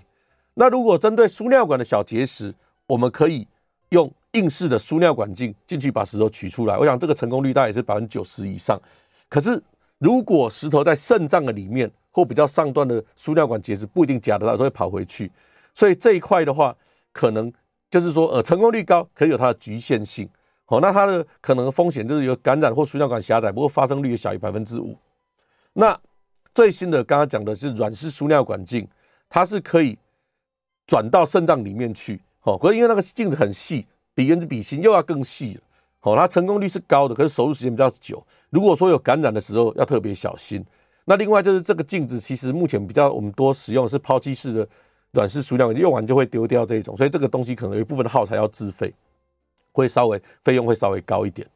[0.55, 2.55] 那如果针对输尿管的小结石，
[2.87, 3.47] 我们可以
[3.89, 6.77] 用硬式的输尿管镜进去把石头取出来。
[6.77, 8.81] 我想这个成功率大概也是百分之九十以上。
[9.29, 9.63] 可是
[9.99, 15.33] 如果石头在肾脏的里面或比较上段的输尿管结石，不一定夹得到，有时候会跑回去。
[15.75, 16.77] 所以这一块的话，
[17.13, 17.53] 可能
[17.91, 20.29] 就是说，呃，成功率高，可以有它的局限性。
[20.67, 24.97] 好，那它的可能风险就是有感染或输尿管狭窄，不过发生率也小于百分之五。
[25.73, 25.99] 那
[26.55, 28.87] 最新的刚刚讲的是软式输尿管镜，
[29.31, 29.99] 它是可以。
[30.89, 35.61] 转到肾脏里面去，哦，可是因为那个镜子很细，比原子笔芯又要更细了，
[36.03, 38.25] 哦，它成功率是高的，可是手术时间比较久。
[38.51, 40.65] 如果说有感染的时候，要特别小心。
[41.07, 44.69] 那另外就是这个镜子，其实目前比较我们多使用是抛弃式的
[45.11, 48.95] 软式输尿管，用完就会丢掉这一种，所以这个东西可能有一部分的耗材要自费，
[49.77, 51.47] 会稍微费用会稍微高一点。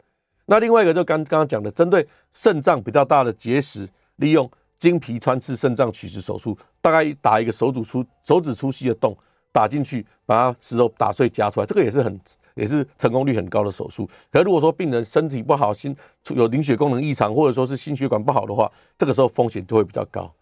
[0.47, 4.51] 那另外一个就刚刚刚讲的，针对肾脏比较大的结石，利用。
[4.81, 9.15] 经皮穿刺肾脏取石手术，大概打一个手指粗手指粗细的洞，
[9.53, 12.19] 打进去，把它石头打碎夹出来，这个也是很
[12.57, 14.09] 也是成功率很高的手术。
[14.33, 15.95] 可如果说病人身体不好，心
[16.31, 20.33] 有凝血功能异常，或者说是心血管不好的话，这个时候风险就会比较高。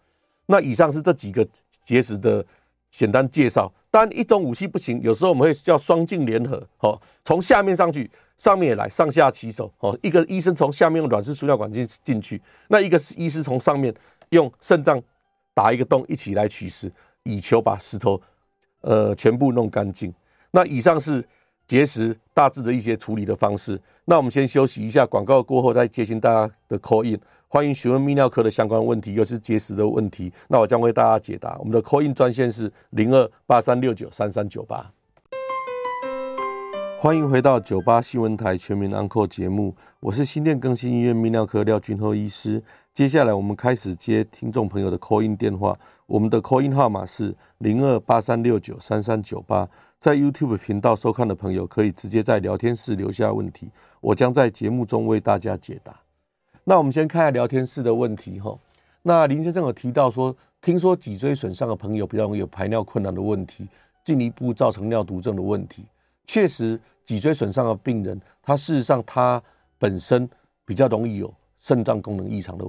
[0.45, 1.45] 那以上是这几个
[1.83, 2.45] 结石的
[2.89, 3.69] 简单介绍。
[3.91, 13.93] 当然一种武器不行，有时候我们会叫双镜联合，哦，从下面上去，上面也来，上下其手，哦，一个医生从下面用软式输尿管进进去，那一个是医师从上面。
[14.31, 15.01] 用肾脏
[15.55, 16.91] 打一个洞，一起来取石，
[17.23, 18.21] 以求把石头
[18.81, 20.13] 呃全部弄干净。
[20.51, 21.27] 那以上是
[21.65, 23.81] 结石大致的一些处理的方式。
[24.05, 27.19] 那我们先休息一下，广告过后再接听大家的 call in，
[27.51, 31.57] 欢迎询问泌尿科的相关问题，又是结石的问题，那我将为大家解答。
[31.57, 34.91] 我们的 call in 专线是零二八三六九三三九八。
[36.99, 42.61] 欢迎回到九八新闻台全民安扣节目，我是新店更新医院泌尿科廖俊厚医师。
[42.93, 49.67] 接下来我们开始接听众朋友的 call in 电话，我们的 call in 号码是零二八三六九三三九八。
[49.97, 56.01] 在 YouTube 频道收看的朋友可以直接在聊天室留下问题，我将在节目中为大家解答。
[56.69, 58.55] 那我们先看下聊天室的问题哈。
[59.01, 63.67] 那林先生有提到说，听说脊椎损伤的朋友比较容易有排尿困难的问题，
[64.03, 65.83] 进一步造成尿毒症的问题。
[66.27, 69.41] 确实，脊椎损伤的病人，他事实上他
[69.79, 70.29] 本身
[70.63, 72.65] 比较容易有肾脏功能异常的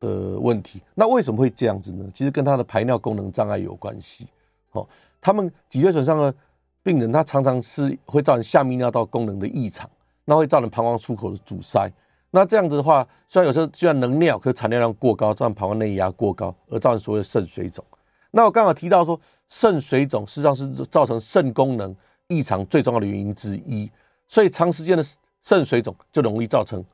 [0.00, 0.80] 的问题。
[0.94, 2.08] 那为什么会这样子呢？
[2.14, 4.26] 其实跟他的排尿功能障碍有关系。
[4.72, 4.88] 哦，
[5.20, 6.34] 他们脊椎损伤的
[6.82, 9.86] 病人，他常常是会造成下泌尿道功能的异常，
[10.24, 11.92] 那会造成膀胱出口的阻塞。
[12.30, 17.84] 那这样子的话，虽然有时候虽然能尿，可是产尿量过高，造成膀胱内压过高，而造成所谓的肾水肿。
[18.30, 21.94] 那我刚好提到说，肾水肿实际上是造成肾功能。
[22.30, 23.90] 异常最重要的原因之一，
[24.26, 25.02] 所以长时间的
[25.40, 26.84] 肾水肿就容易造成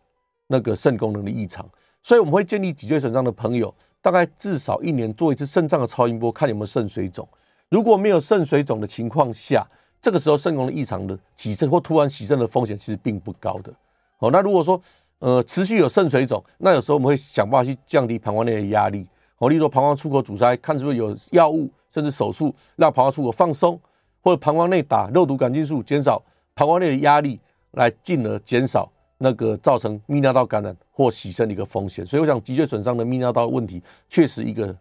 [0.46, 1.68] 那个肾功能的异常。
[2.04, 7.28] 所以我们会建议脊椎损伤的朋友，大概至少一年做一次肾脏的超音波，看有没有肾水肿。
[7.68, 9.66] 如果没有肾水肿的情况下，
[10.00, 13.74] 这个时候肾功能异常的起肾或突然起肾的风险其实并不高的。
[14.18, 14.80] 好，那如果说
[15.18, 19.06] 呃持续有肾水肿，那有时候我们会想办法去降低膀胱内的压力。
[19.38, 23.80] 哦，例如说膀胱出口阻塞，看是不是有药物，甚至手术让膀胱出口放松。
[24.22, 26.22] 或者膀胱内打肉毒杆菌素，减少
[26.54, 27.38] 膀胱内的压力，
[27.72, 32.06] 来进而减少那个造成泌尿道感染或洗肾的一个风险。
[32.06, 34.74] 所以我想，脊髓损伤的泌尿道问题，确实一个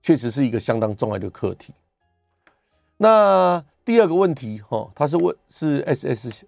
[0.00, 1.74] 确实是一个相当重要的课题。
[2.96, 6.46] 那第二个问题，哈，他是问是 S S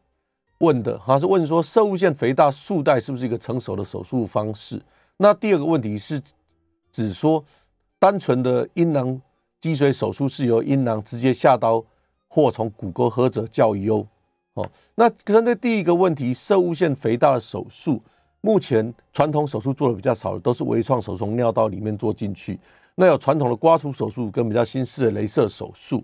[0.63, 4.83] 问的，他是问说，摄护腺肥大束带是不是一个成熟的手术方式？
[5.19, 6.21] 那第二个问题是
[6.91, 7.45] 指说，
[7.99, 9.21] 单纯的阴囊
[9.61, 11.85] 积水手术是由阴囊直接下刀。
[12.35, 13.99] 或从骨沟合者较优，
[14.55, 18.01] 哦，那针对第一个问题，摄护腺肥大的手术，
[18.41, 22.59] 目前传统手术做的比较少的，都是微创手术从尿道里面做进去。
[22.95, 26.03] 那有传统的刮除手术跟比较新式的镭射手术。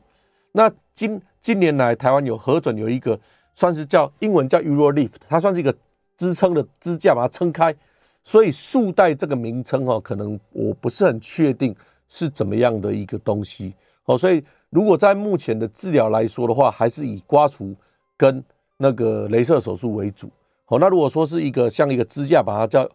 [0.52, 3.18] 那今近年来，台湾有核准有一个
[3.58, 5.74] 算是叫英文叫 UroLift，它算是一个
[6.16, 7.74] 支撑的支架，把它撑开。
[8.22, 11.74] 所以束带这个名称哦，可能我不是很确定
[12.08, 13.74] 是怎么样的一个东西。
[14.04, 14.44] 哦，所以。
[14.70, 17.74] 如果在目前的治疗来说的话，还是以刮除
[18.18, 18.44] 跟
[18.76, 20.28] 那个镭射手术为主。
[20.66, 22.86] 好，那如果说是一个像一个支架，把它叫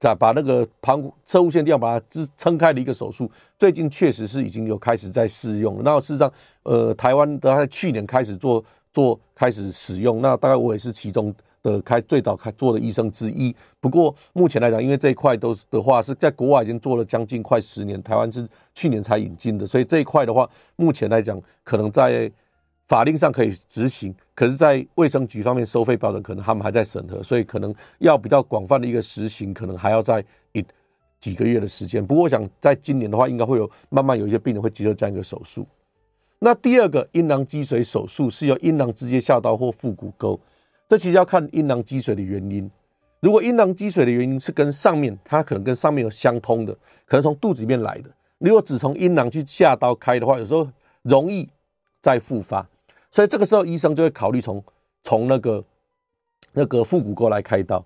[0.00, 5.82] 把把那个膀摄护腺地方把它支撑开的一个手术，最近确实是已经有开始在试用。
[5.84, 10.20] 那事实上，呃，台湾的在去年开始做做开始使用。
[10.22, 13.54] 那大概我也是其中的开最早开做的医生之一。
[13.80, 22.30] 不过目前来讲，因为这一块都是的话是在国外已经做了将近快十年，台湾是去年才引进的，所以这一块的话，目前来讲可能在
[22.86, 30.64] 法令上可以执行，可是，在卫生局方面收费标准可能他们还在审核，所以可能要比较广泛的一个实行，可能还要在一
[31.20, 32.02] 几个月的时间。
[32.04, 35.66] 不过，我想在今年的话，应该会有慢慢有一些病人会接受这样一个手术。
[36.40, 40.38] 那第二个阴囊积水手术是由阴囊直接下刀或腹股沟，
[40.88, 42.70] 这其实要看阴囊积水的原因。
[43.20, 46.72] 如果阴囊积水的原因是跟上面，它可能跟上面有相通的，
[47.04, 48.10] 可能从肚子里面来的。
[48.38, 50.68] 如果只从阴囊去下刀开的话，有时候
[51.02, 51.48] 容易
[52.00, 52.64] 再复发。
[53.10, 54.62] 所以这个时候，医生就会考虑从
[55.02, 55.64] 从那个
[56.52, 57.84] 那个腹股沟来开刀。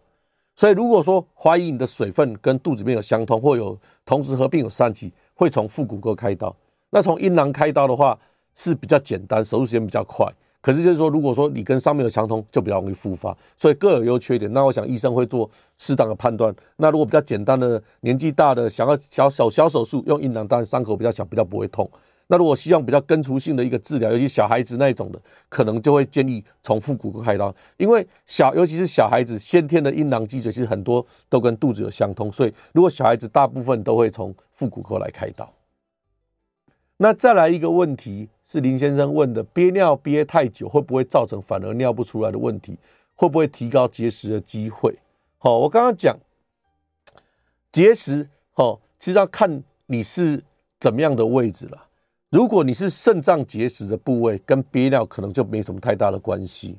[0.55, 6.55] 所以如果说怀疑你的水分跟肚子里面有相通，或有同时合并有疝气，会从腹股沟开刀。
[6.91, 8.19] 那从阴囊开刀的话
[8.55, 10.27] 是比较简单，手术时间比较快。
[10.61, 13.37] 可是就是说，如果说你跟上面有相通，就比较容易复发。
[13.57, 14.53] 所以各有优缺点。
[14.53, 16.55] 那我想医生会做适当的判断。
[16.77, 21.91] 那如果比较简单的、年纪大的，想要小小小手术用阴囊，当然伤口比较小，比较不会痛。
[22.29, 35.53] 那如果希望比较根除性的一个治疗，尤其小孩子那一种的，可能就会建议从腹股沟开刀，因为小尤其是小孩子先天的阴囊积水，其实很多都跟肚子有相通，所以如果小孩子大部分都会从腹股沟来开刀。
[36.99, 42.77] 那再来一个问题是林先生问的，憋尿憋太久会不会造成反而尿不出来的问题？
[43.15, 44.95] 会不会提高结石的机会？
[45.39, 46.15] 好，我刚刚讲
[47.71, 50.45] 结石，好，其实要看你是
[50.79, 51.87] 怎么样的位置了。
[52.29, 56.79] 如果你是肾脏结石的部位，跟憋尿可能就没什么太大的关系。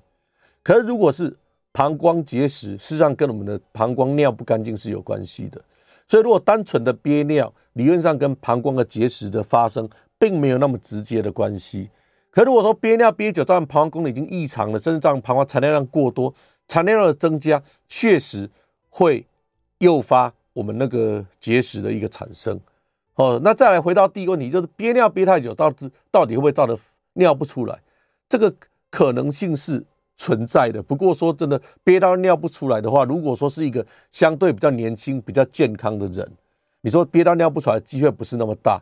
[0.62, 1.36] 可是如果是
[1.72, 5.60] 膀胱结石，事实上跟我们的膀胱尿不干净是有关系的。
[6.08, 9.90] 所以如果单纯的憋尿，理论上跟膀胱的结石的发生
[10.24, 11.90] 并没有那么直接的关系。
[12.32, 16.34] 可如果说憋尿憋久，造成膀胱功能已经异常了，甚至造成膀胱产尿量过多，
[16.66, 18.50] 产尿量的增加确实
[18.90, 19.28] 会
[19.80, 22.58] 诱发我们那个结石的一个产生。
[23.16, 26.78] 哦，那再来回到第一个问题，就是憋尿憋太久，到底到底会不会造成
[27.16, 27.78] 尿不出来？
[28.30, 28.52] 这个
[28.90, 29.84] 可能性是
[30.16, 30.82] 存在的。
[30.82, 36.32] 不过说真的，憋到尿不出来的话，如果说是一个相对比较年轻、比较健康的人，
[36.80, 38.82] 你说憋到尿不出来，机会不是那么大。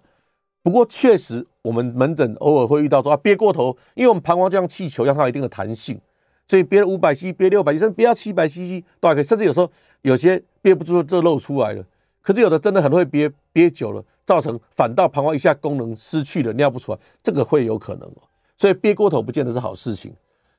[0.63, 5.99] 不过确实，我们门诊偶尔会遇到说啊，憋过头，因为我们膀胱就像气球一样，它有一定的弹性，
[6.47, 9.71] 所以憋了五百 cc、憋六百 cc，甚至憋到七百 cc 都还可以，甚至有时候
[10.01, 11.83] 有些憋不住就漏出来了。
[12.21, 14.03] 可是有的真的很会憋，憋久了。
[14.23, 18.21] 造成反倒膀胱一下功能失去了，尿不出来，这个会有可能哦。
[18.55, 20.13] 所以憋过头不见得是好事情。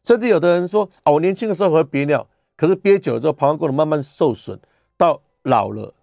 [0.04, 4.58] 甚至有的人说啊，我年轻的时候会憋尿，可是憋久了之后，膀胱功能慢慢受损，
[4.98, 5.94] 到老了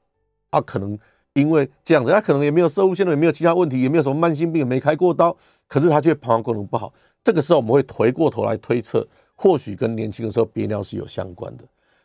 [0.50, 0.98] 啊，可能
[1.40, 5.36] 因为这样子，他可能也没有射物腺瘤，也没有其他问题，也没有什么慢性病，没开过刀，
[5.68, 6.94] 可是他却膀胱功能不好。
[7.24, 11.64] 这个时候我们会回过头来推测，或许跟年轻的时候憋尿是有相关的。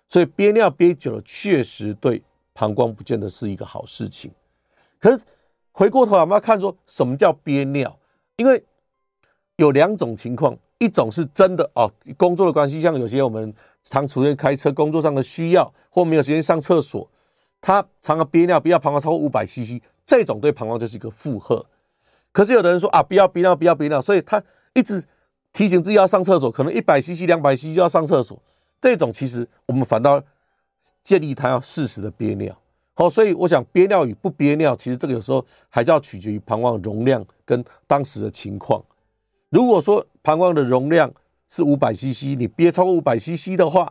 [0.08, 4.30] 所以憋尿憋久了，确实对膀胱不见得是一个好事情。
[4.98, 5.20] 可是。
[5.76, 7.98] 回过头来，我们要看说什么叫憋尿，
[8.36, 8.62] 因为
[9.56, 17.10] 有两种情况，一种是真的哦，工作的关系，像有些我们常出现开车工作上的需要，或没有时间上厕所，
[17.66, 21.64] 他常常憋尿，憋尿膀胱超过五百 CC，这种对膀胱就是一个负荷。
[22.30, 24.42] 可是有的人说啊，不要憋尿，不要憋尿，所以他
[24.74, 25.02] 一直
[25.50, 28.38] 提醒自己要上厕所，可能一百 CC、两百 CC 就要上厕所，
[28.78, 30.22] 这种其实我们反倒
[31.02, 32.54] 建议他要适时的憋尿。
[32.92, 38.84] 好，所以我想憋尿与不憋尿，其实这个有时候还是要取决于膀胱容量跟当时的情况。
[39.48, 41.10] 如果说膀胱的容量
[41.48, 43.90] 是五百 CC，你憋超过五百 CC 的话，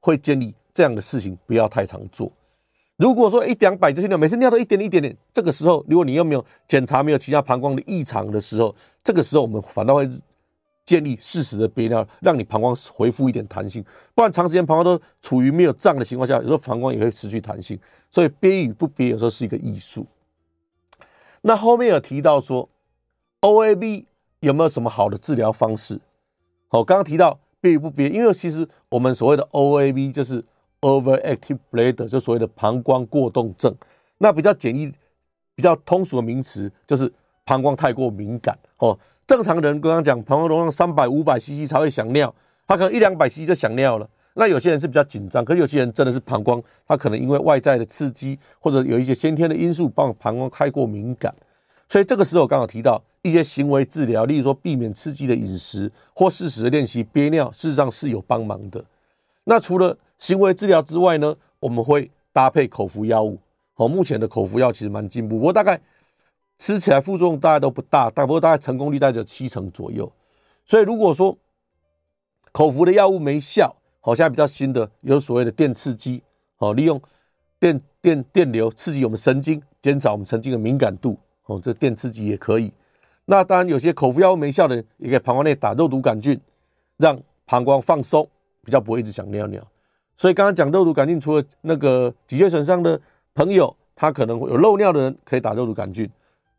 [0.00, 2.30] 会建议这样的事情不要太常做。
[2.96, 10.08] 如果说一两百这些尿，每次尿都一点点一点点，这个时候如果你又没有检查没有其他膀胱的异常的时候，这个时候我们反倒会。
[10.86, 13.82] 建立适时的憋尿，让你膀胱恢复一点弹性，
[14.14, 17.80] 不然长时间膀胱都处于没有胀的情况下，有时候膀胱也会失去弹性。
[18.10, 20.06] 所以憋与不憋有时候是一个艺术。
[21.40, 22.68] 那后面有提到说
[23.40, 24.04] ，OAB
[24.40, 25.98] 有没有什么好的治疗方式？
[26.68, 30.44] 好，刚刚提到憋与不憋，因为其实我们所谓的 OAB 就是
[30.84, 33.74] Overactive Bladder，就所谓的膀胱过动症。
[34.18, 34.92] 那比较简易、
[35.54, 37.10] 比较通俗的名词就是
[37.44, 38.98] 膀胱太过敏感哦。
[39.26, 42.32] 正常人刚刚讲，膀胱容量三百、五百 CC 才会想尿，
[42.66, 44.06] 他可能一两百 CC 就想尿了。
[44.34, 51.34] 那有些人是比较紧张，可是有些人真的是膀胱，他可能因为外在的刺激或者有一些先天的因素，帮膀胱太过敏感。
[51.88, 58.84] 所以这个时候刚好提到一些行为治疗，例如说避免刺激的饮食或适时的练习憋尿，事实上是有帮忙的。
[59.44, 63.38] 那除了行为治疗之外呢，我们会搭配口服药物。
[63.74, 65.80] 好，目前的口服药其实蛮进步，不过大概。
[66.56, 70.10] 吃起来副作用大概都不大，但不过大概成功率大概只有七成左右。
[70.64, 71.36] 所以如果说
[72.52, 76.22] 口服的药物没效，好，现在比较新的有所谓的电刺激，
[76.54, 77.02] 好，利用
[77.58, 82.72] 电电电流刺激我们神经，减少我们神经的敏感度，哦，这电刺激也可以。
[83.24, 86.40] 那当然，有些口服药物没效的，也可以膀胱内打肉毒杆菌，
[86.98, 88.26] 让膀胱放松，
[88.64, 89.60] 比较不会一直想尿尿。
[90.16, 93.00] 所以刚刚讲肉毒杆菌，除了那个脊椎损伤的
[93.34, 96.08] 朋友，他可能会有漏尿的人，可以打肉毒杆菌。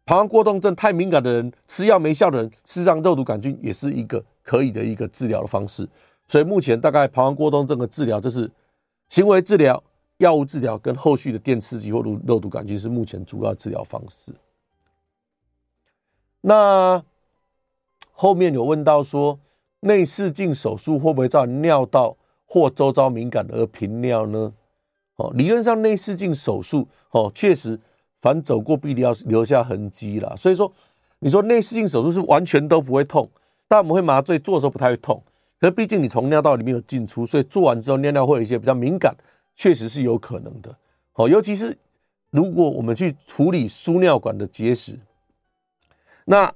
[0.04, 5.88] 膀胱过动症太敏感的人，吃药没效的人，事实上肉毒杆菌也是一个可以的一个治疗的方式。
[6.28, 8.52] 所以目前大概膀胱过动症的治疗，就是
[9.10, 9.82] 行为治疗、
[10.18, 14.32] 药物治疗跟后续的电刺激或肉肉毒杆菌是目前主要治疗方式。
[16.42, 17.04] 那
[18.12, 19.40] 后面有问到说，
[19.80, 22.16] 内视镜手术会不会造成尿道？
[22.56, 24.54] 或周遭敏感而频尿呢？
[25.18, 27.78] 哦，理论上内视镜手术哦，确实
[28.22, 30.34] 凡走过必要留下痕迹啦。
[30.38, 30.72] 所以说，
[31.20, 33.30] 你说内视镜手术是完全都不会痛，
[33.68, 35.22] 但我们会麻醉做的时候不太会痛。
[35.60, 39.14] 可是毕竟你从尿道里面有进出，所以做完之后尿尿会有一些比较敏感，
[39.54, 40.74] 确实是有可能的。
[41.16, 41.78] 哦，尤其是
[42.32, 44.98] 如果我们去处理输尿管的结石，
[46.24, 46.50] 那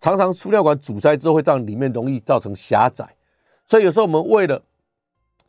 [0.00, 3.14] 常常输尿管阻塞之后会让里面容易造成狭窄，
[3.68, 4.60] 所以有时候我们为了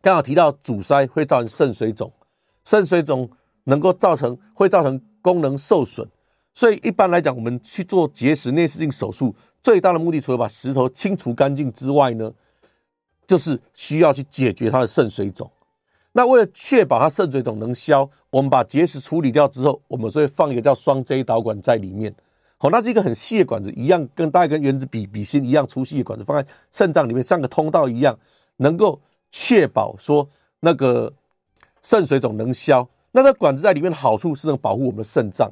[0.05, 2.13] 刚好提到阻塞会造成肾水肿，
[2.63, 3.27] 肾水肿
[3.63, 6.07] 能够造成会造成功能受损，
[6.53, 12.31] 所以一般来讲，我们去做结石内视镜手术，最大的目的除了把石头清除干净之外呢，
[13.25, 15.49] 就是需要去解决它的肾水肿。
[16.11, 22.13] 那为了确保它肾水肿能消，我们把结石处理掉之后，我们所以放一个叫双 J 导管在里面。
[22.59, 28.15] 好，那是一个很细的管子，一样跟大概跟原子笔笔芯一样粗细的管子，放在肾脏里面，像个通道一样，
[28.57, 29.01] 能够。
[29.37, 30.29] 确保说
[30.61, 31.11] 那个
[31.83, 35.51] 肾水肿能消，那这管子在里面的好处是能保护我们的肾脏，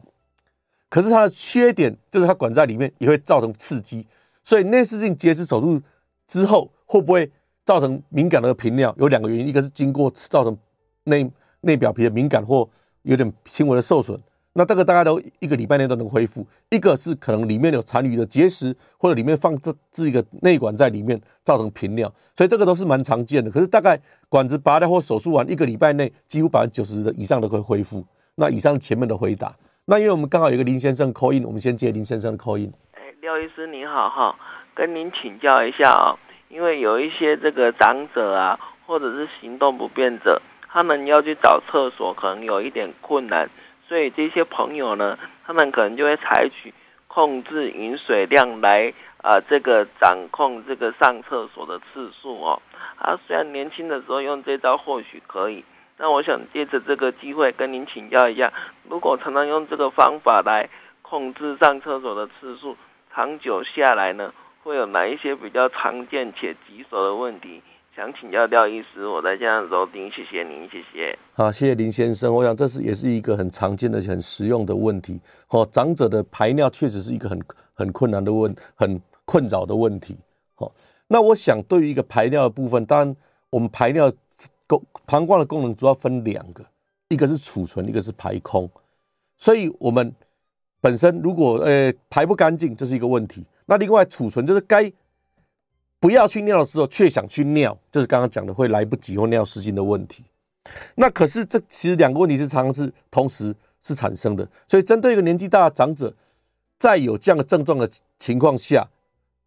[0.90, 4.08] 可是它的缺点就是它管子在里面也会造成刺激，
[4.42, 5.82] 所以内视镜结石手术
[6.26, 7.30] 之后会不会
[7.66, 8.96] 造成敏感的频尿？
[8.98, 10.58] 有两个原因，一个是经过造成
[11.04, 11.30] 内
[11.60, 12.68] 内表皮的敏感或
[13.02, 14.18] 有点轻微的受损。
[14.56, 16.46] 那这个大概都一个礼拜内都能恢复。
[16.70, 23.50] 一个是可能里面有残余的结石，或者里面放这这一个内管在里面造成频尿，所以这个都是蛮常见的。
[23.50, 24.00] 可是大概
[24.30, 28.06] 管子拔掉或手术完一个礼拜内，几乎百分之九十的以上都可以恢复。
[28.36, 32.72] 那以上前面的回答，那因为我们刚好有一个林先生 call in，我们先接林先生的 call in。
[32.94, 34.36] 哎，廖医师你好哈，
[34.76, 36.16] 跟您请教一下啊，
[36.50, 43.50] 因为有一些这个长者啊，或者是行动不便者，他们要去找厕所可能有一点困难。
[43.94, 46.74] 所以这些朋友呢，他们可能就会采取
[47.08, 48.92] 控制饮水量来
[49.22, 52.60] 啊、这个掌控这个上厕所的次数哦。
[52.98, 55.64] 啊，虽然年轻的时候用这招或许可以，
[55.98, 58.52] 那我想借着这个机会跟您请教一下，
[58.90, 60.68] 如果常常用这个方法来
[61.04, 62.76] 控制上厕所的次数，
[63.14, 64.34] 长久下来呢，
[64.64, 67.62] 会有哪一些比较常见且棘手的问题？
[67.96, 71.16] 想请教廖医师，我在家收听，谢谢您，谢谢。
[71.34, 72.34] 好，谢谢林先生。
[72.34, 75.22] 我想这是也是一个很常见的、很实用的问题。
[75.46, 77.40] 好，长者的排尿确实是一个很
[77.76, 80.18] 很困难的问，很困扰的问题。
[80.56, 80.74] 好，
[81.08, 83.16] 那我想对于一个排尿的部分，当然
[83.52, 84.12] 我们排尿
[84.66, 86.66] 功膀胱的功能主要分两个，
[87.10, 88.68] 一个是储存，一个是排空。
[89.38, 90.12] 所以我们
[90.82, 93.46] 本身如果呃排不干净，这是一个问题。
[93.68, 94.92] 那另外储存就是该。
[96.04, 100.26] 不要去尿的时候，却想去尿，就是刚刚讲的会来不及或尿失禁的问题。
[100.96, 104.46] 那可是这其实两个问题是常常是同时是产生的。
[104.68, 106.14] 所以针对一个年纪大的长者，
[106.78, 107.90] 在有这样的症状的
[108.20, 108.86] 情况下，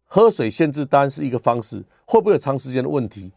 [0.05, 1.83] 喝水限制当然是一个方式。
[2.07, 3.31] 会不会有长时间的问题？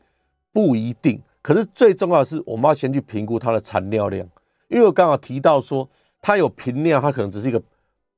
[0.50, 1.20] 不一定。
[1.42, 4.26] 可是最重要的是，我们要先去评估他的残尿量，
[4.68, 5.86] 因为我刚好提到说，
[6.22, 7.62] 他有频尿，他可能只是一个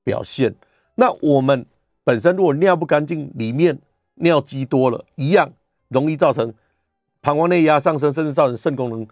[0.05, 0.55] 表现。
[0.95, 1.67] 那我们
[2.05, 3.77] 本身如果尿不干净，里面
[4.17, 5.53] 尿积多了，一样
[5.89, 6.53] 容易造成
[7.21, 9.07] 膀胱内压上升，甚至造成肾功能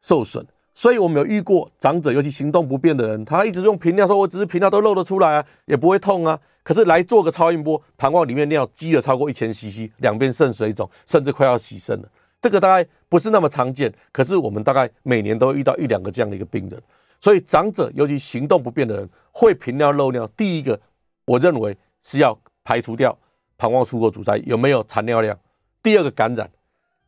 [0.00, 0.46] 受损。
[0.76, 6.38] 所以我们有遇过长者，尤其行动不便的人，他一直用频尿，说我只是频尿都漏得出来啊，也不会痛啊。
[6.64, 12.08] 可是来做个超音波，膀胱里面尿积了超过一千 CC，两边肾水肿，甚至快要洗肾了。
[12.40, 16.82] 这个大概不是那么常见，可是我们大概每年都会遇到一两个这样的一个病人。
[17.20, 20.80] 所以长者，尤其行动不便的人，会频尿漏尿，第一个
[21.26, 23.16] 我认为是要排除掉。
[23.64, 25.34] 膀胱出口阻塞有没有残尿量？
[25.82, 26.50] 第二个感染，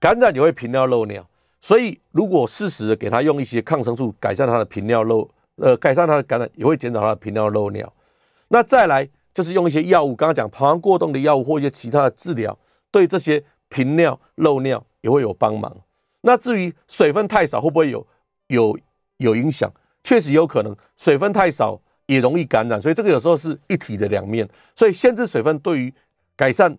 [0.00, 1.28] 感染也会频尿漏尿，
[1.60, 7.92] 所以如果适时的给他用一些抗生素，改善他的频尿漏，呃，改善他的感染，也会减少他的频尿漏尿。
[8.48, 12.58] 那再来就是用一些药物，刚刚讲膀胱过动的药物或一些其他的治疗，
[12.90, 15.76] 对这些频尿漏尿也会有帮忙。
[16.22, 18.06] 那至于水分太少会不会有
[18.46, 18.78] 有
[19.18, 19.70] 有影响？
[20.02, 24.48] 确实有可能，水分太少也容易感染，所以这个有时候是一体的两面。
[24.74, 25.92] 所以限制水分对于
[26.36, 26.78] 改善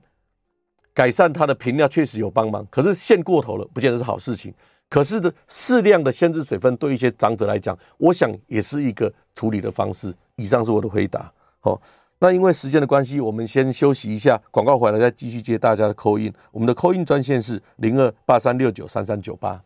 [0.93, 4.53] 改善它的频尿确实有帮忙，可是限过头了，不见得是好事情。
[4.89, 10.15] 可是的适量的限制水分，对一些长者来讲，我想也是一个处理的方式。
[10.37, 11.29] 以上是我的回答。
[11.59, 11.81] 好，
[12.19, 16.31] 那因为时间的关系，我们先休息一下，广告回来再继续接大家的 call in。
[16.51, 19.61] 我们的 call in 专线是零二八三六九三三九八。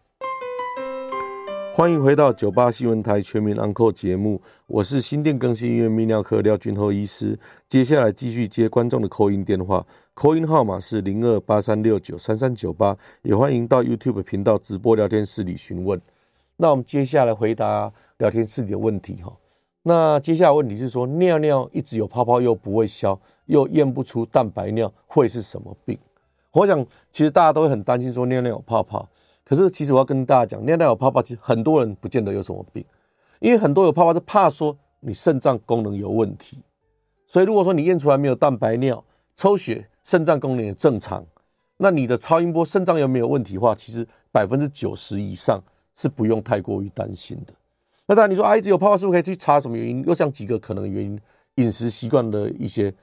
[1.74, 7.40] 欢迎回到九八新闻台全民安扣节目，我是新店更新医院泌尿科廖俊厚医师。
[7.70, 16.00] 接下来继续接观众的扣音电话扣音号码是零二八三六九三三九八，也欢迎到 YouTube 频道直播聊天室里询问。
[16.58, 19.34] 那我们接下来回答聊天室里的问题哈。
[19.84, 25.98] 那接下来问题是说，尿尿一直有泡泡又不会消，又验不出蛋白尿，会是什么病？
[26.52, 29.08] 我想其实大家都会很担心说尿尿有泡泡。
[29.52, 32.86] 可是，其实我要跟大家讲，尿尿有泡泡，其实很多人不见得有什么病，
[33.42, 36.64] 因为很多有泡泡是怕说你肾脏功能有问题。
[37.28, 39.04] 所以，如果说你验出来没有蛋白尿，
[39.36, 41.26] 抽血肾脏功能也正常，
[41.76, 45.62] 那你的超音波肾脏有没有问题的话，其实百分之九十以上
[45.96, 47.54] 是不用太过于担心的。
[48.06, 50.02] 那当然，你说啊，一直有泡泡是不是可以去查什么原因？
[50.06, 51.20] 又像几个可能原因，
[51.56, 52.94] 饮食习惯的一些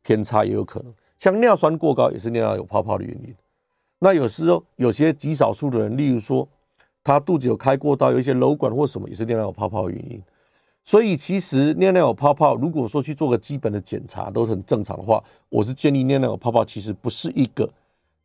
[0.00, 3.34] 偏差也有可能，像尿酸过高也是尿尿有泡泡的原因。
[4.00, 6.48] 那有时候有些极少数的人，例如说
[7.02, 10.22] 他肚子有开过刀，有一些瘘管或什么，也是尿尿有泡泡的原因。
[10.84, 17.68] 所以其实尿尿有泡泡，如果说去做个基本的检查都是很正常的话，我是建议尿尿有泡泡其实不是一个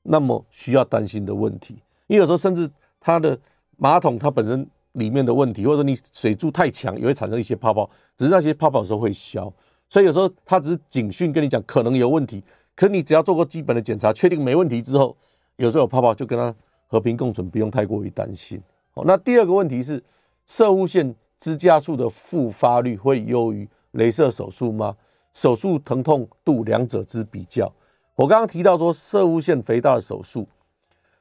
[0.04, 1.74] 那么需要担心的问题。
[2.08, 2.70] 因为有时候甚至
[3.00, 3.38] 它的
[3.78, 9.52] 马桶它本身里面的问题，或者你水柱太强也会产生一些泡泡，只是那些泡泡有时候会消。
[9.90, 12.44] 所以有时候他只是警讯跟你讲可能有问题，
[12.76, 15.18] 可你只要做过基本的检查，确定没问题之后。
[15.58, 16.54] 有时候泡泡就跟它
[16.88, 18.62] 和平共存，不用太过于担心。
[18.92, 20.04] 好，那第二个问题是，
[20.46, 24.96] 摄护腺支架术的复发率会优于镭射手术吗？
[25.34, 27.72] 手术疼痛度两者之比较。
[28.16, 30.48] 我刚刚提到说，摄护腺肥大的手术，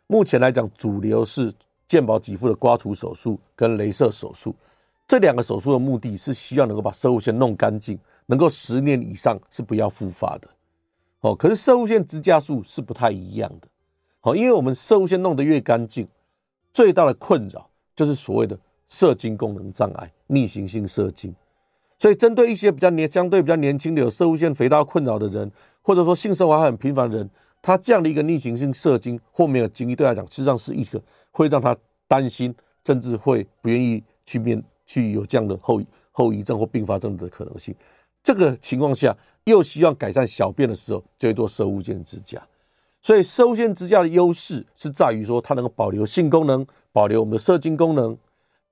[0.07, 1.51] 目前来讲主流是
[1.87, 4.55] 健保给付的刮除手术跟镭射手术。
[5.09, 10.49] 这两个手术的目的是希望能够把摄护腺弄干净，能够十年以上是不要复发的。
[11.21, 13.69] 哦，可是摄护腺支架术是不太一样的。
[14.25, 16.07] 好，因为我们射物线弄得越干净，
[16.73, 18.57] 最大的困扰就是所谓的
[18.89, 21.35] 射精功能障碍、逆行性射精。
[21.99, 25.51] 所以，针对一些比较年、相对比较年轻的有射物线肥大困扰的人，
[25.83, 27.29] 或者说性生活还很频繁的人，
[27.61, 31.03] 他这样的一个逆行性射精或没有精液，对他来讲，实际上是一个
[31.33, 32.55] 会让他担心，
[32.87, 37.75] 甚至会不愿意去面去有这样的后后遗症或并发症的可能性。
[38.23, 42.41] 这个情况下，又希望改善小便的时候，就会做射物线支架。
[43.03, 48.17] 所以，收线支架的优势是在于说，它能够保留性功能，保留我们的射精功能。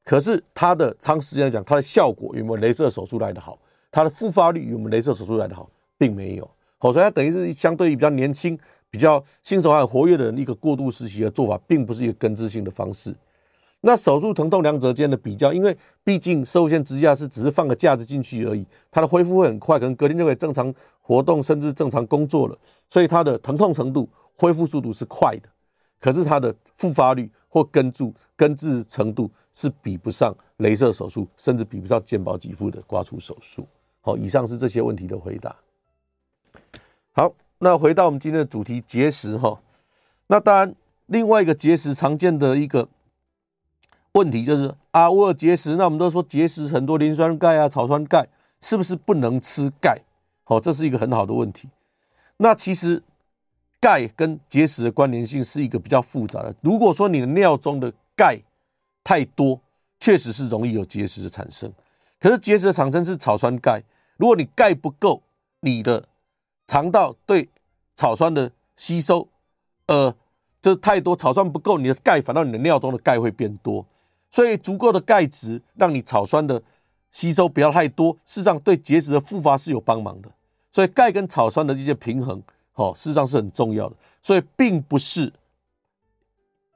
[0.05, 3.59] 可是，它的长时间来讲，它的效果与我们镭射手术来得好，
[3.91, 5.69] 它的复发率与我们镭射手术来得好，
[5.99, 6.49] 并没有。
[6.79, 8.57] 好，所以它等于是相对于比较年轻、
[8.89, 13.13] 比较性生活活跃的人一个过渡时期的做法，并不是一个根治性的方式。
[13.81, 22.57] 那手术疼痛两者间的比较，因为毕竟摄护腺支架是只是放个架子进去而已，它的恢复会很快，可能隔天就可以正常活动，甚至正常工作了。
[22.89, 24.09] 所以它的疼痛程度。
[24.41, 25.51] 恢复速度是快的，
[26.01, 33.69] 可是它的复发率或根治根治程度是比不上雷射手术，甚至比不上健保给付的刮除手术。
[34.01, 35.55] 好，以上是这些问题的回答。
[37.13, 39.61] 好，那回到我们今天的主题结石哈。
[40.29, 40.75] 那当然，
[41.05, 42.89] 另外一个结石常见的一个
[44.13, 48.27] 问题就是啊，我有结石，那我们都说结石很多磷酸钙啊、草酸钙，
[48.63, 50.01] 是不是不能吃钙？
[50.45, 51.69] 好，这是一个很好的问题。
[52.39, 53.03] 那其实。
[53.81, 56.55] 钙跟结石的关联性是一个比较复杂的。
[56.61, 58.39] 如果说你的尿中的钙
[59.03, 59.61] 太多，
[59.99, 61.73] 确实是容易有结石的产生。
[62.21, 63.83] 可是结石的产生是草酸钙，
[64.19, 65.23] 如果你钙不够，
[65.61, 66.07] 你的
[66.67, 67.49] 肠道对
[67.97, 69.29] 草酸的吸收，
[69.87, 70.15] 呃，
[70.61, 73.87] 就太多草酸不够，你的钙反倒你的尿中的钙会变多。
[74.31, 76.63] 所以足够的钙质让你草酸的
[77.11, 80.31] 吸收不要太多，事实上对结石的复发是有帮忙的。
[80.71, 82.43] 所以钙跟草酸的这些平衡。
[82.75, 85.31] 哦，事实上是很重要的，所以并不是，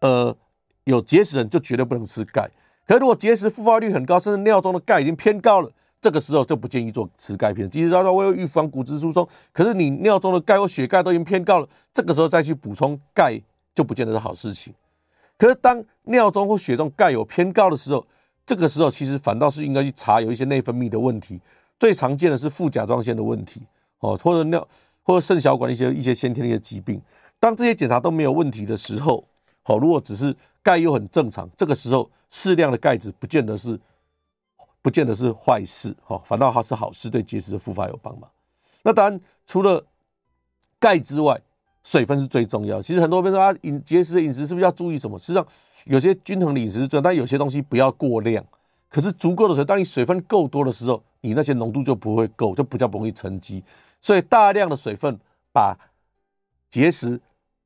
[0.01, 0.36] 呃，
[0.84, 2.51] 有结石人就绝对不能吃钙。
[2.86, 5.70] 可是如果结石复发率很高，甚至尿中的钙已经偏高了，
[6.03, 7.70] 这个时候就不建议做吃钙片。
[7.70, 13.40] 即使他说为了预防骨质疏松，可是你尿中的钙或血钙都已经偏高了，这个时候再去补充钙
[13.74, 14.74] 就不见得是好事情。
[15.38, 18.07] 可是当尿中或血中钙有偏高的时候，
[18.45, 21.40] 这个时候其实反倒是应该去查有一些内分泌的问题，
[21.78, 23.62] 最常见的是副甲状腺的问题，
[24.01, 24.68] 哦，或者尿。
[25.05, 27.00] 或者肾小管一些一些先天的一些疾病，
[27.38, 29.24] 当这些检查都没有问题的时候，
[29.62, 33.78] 好，如果只是钙又很正常，这个时候适量的钙质不见得是
[34.82, 38.28] 不见得是坏事，哈，反倒它是好事，对结石的复发有帮忙。
[38.82, 39.84] 那当然，除了
[40.78, 41.40] 钙之外，
[41.82, 42.80] 水分是最重要。
[42.80, 45.18] 其实很多人说啊，饮节食的饮食是不是要注意什么？
[45.18, 45.46] 实际上，
[45.84, 48.44] 有些均衡的饮食是重要，但有些东西不要过量。
[48.88, 53.62] 可是足够的水，当你水分够多的时候，你那些浓度就不会够，就比较不容易沉积。
[54.05, 55.18] 所以大量的水分
[55.50, 55.74] 把
[56.68, 57.18] 结石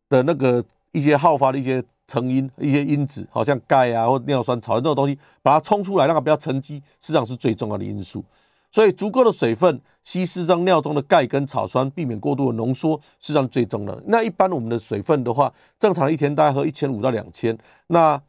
[0.08, 8.24] 的那个一些好发的一些成因、一些因子，好像钙啊或尿酸、草酸这种东西，把它冲出来，让它不要沉积，实际上是最重要的因素。
[8.70, 14.02] 所以足够的水分稀释让尿中的钙跟草酸，避免过度的浓缩，实际上最重要的。
[14.06, 17.58] 那一般我们的水分的话，正常一天大概喝一千五到两千。
[17.88, 18.22] 那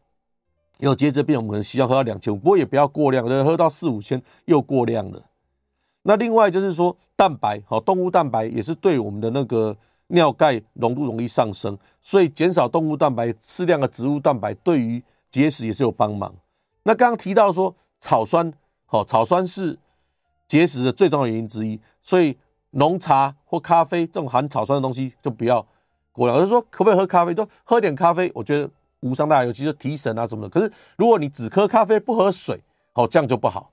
[0.79, 5.28] 有节制病，我们可能希望喝到两千五，不过也不要过量，喝到四五千又过量了。
[6.09, 16.33] 那另外就是说，蛋白好，动物蛋白也是对我们的那个尿钙浓度容易上升，所以减少动物蛋白，适量的植物蛋白对于结石也是有帮忙。
[16.81, 18.51] 那刚刚提到说草酸，
[18.87, 19.77] 好，草酸是
[20.47, 22.35] 结石的最重要原因之一，所以
[22.71, 25.63] 浓茶或咖啡这种含草酸的东西就不要
[26.11, 26.39] 过量。
[26.39, 27.35] 就是说，可不可以喝咖啡？
[27.35, 28.67] 就喝点咖啡，我觉得。
[29.01, 30.49] 无伤大雅，尤其是提神啊什么的。
[30.49, 32.59] 可是如果你只喝咖啡不喝水，
[32.95, 33.71] 哦，这样就不好。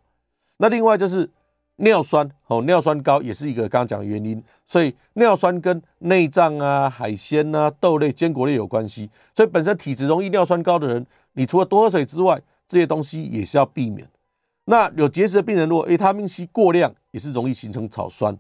[0.59, 1.29] 那另外就是
[1.77, 4.43] 尿酸，哦，尿酸高也是一个刚刚讲的原因。
[4.67, 9.11] 所以尿酸跟内脏啊、海鲜啊、豆类、坚果类有关系。
[9.35, 14.09] 所以本身体质容易尿酸高的人，你除了多喝水之外，这些东西也是要避免。
[14.65, 18.37] 那有结石的病人，如果维他命 C 过量，也是容易形成草酸。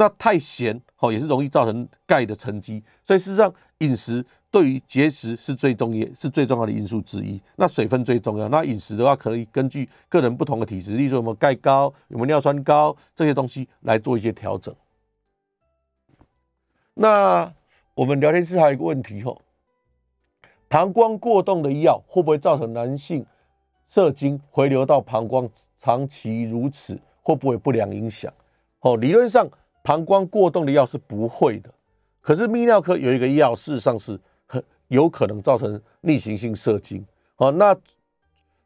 [0.00, 2.82] 那太咸，哦，也是容易造成钙的沉积。
[3.04, 4.24] 所以事实上饮食。
[4.52, 7.40] 对于节食是最重要、是最重要的因素之一。
[7.54, 8.48] 那水分最重要。
[8.48, 14.74] 那饮食的话，可以根据个人不同的体质，例如我们钙高、有没有尿酸高这些东西来做一些调整。
[16.94, 17.54] 那
[17.94, 19.40] 我们聊天室还有一个问题吼，
[20.68, 23.24] 膀胱过动的药会不会造成男性
[23.86, 25.48] 射精回流到膀胱？
[25.80, 28.34] 长期如此会不会不良影响？
[28.80, 29.48] 哦，理论上
[29.82, 31.70] 膀胱过动的药是不会的。
[32.20, 34.62] 可是泌尿科有一个药，事实上是很。
[34.88, 37.06] 有可能造成逆行性射精，
[37.36, 37.72] 好，那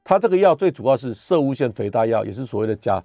[0.03, 2.99] 它这个药最主要是射物腺肥大药，也是所谓的甲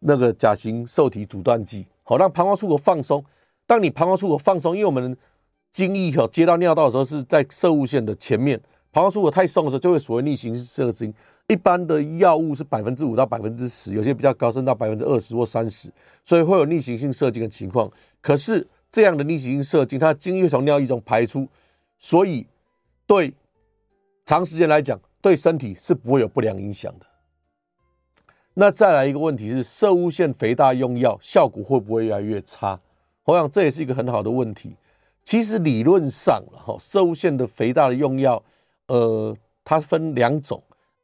[0.00, 3.24] 那个甲型受体阻断剂，好，让膀胱出口放松。
[3.68, 5.16] 当你膀胱出口放松，因为我们
[5.70, 11.14] 精液哈接到尿道的时候是在射物腺的前面，膀胱出口太松的时候就会所谓逆行射精。
[11.48, 15.90] 一般的药物是百分之五到百分之十，有些比较高，升到百分之二十或三十，
[16.24, 17.90] 所以会有逆行性射精的情况。
[18.20, 21.46] 可是这样的逆行性射精，它精液从尿液中排出，
[21.98, 22.46] 所以。
[23.08, 23.32] 对
[24.24, 27.06] 长时间来讲，对身体是不会有不良影响的。
[28.54, 32.80] 那再来一个问题是，射物腺肥大用药效果会不会越来越差？
[33.22, 34.74] 我想这也是一个很好的问题。
[35.22, 38.42] 其实理论上，哈，射物腺的肥大的用药，
[38.88, 39.32] 呃，
[39.62, 40.60] 它分两种，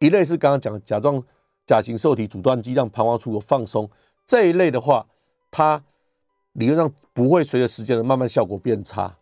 [0.07, 1.23] 一类是刚刚讲的甲状
[1.65, 3.89] 甲型受体阻断剂，让膀胱出口放松，
[4.27, 5.07] 这一类的话，
[5.51, 5.83] 它
[6.55, 9.17] 理论上不会随着时间的慢慢效果变差。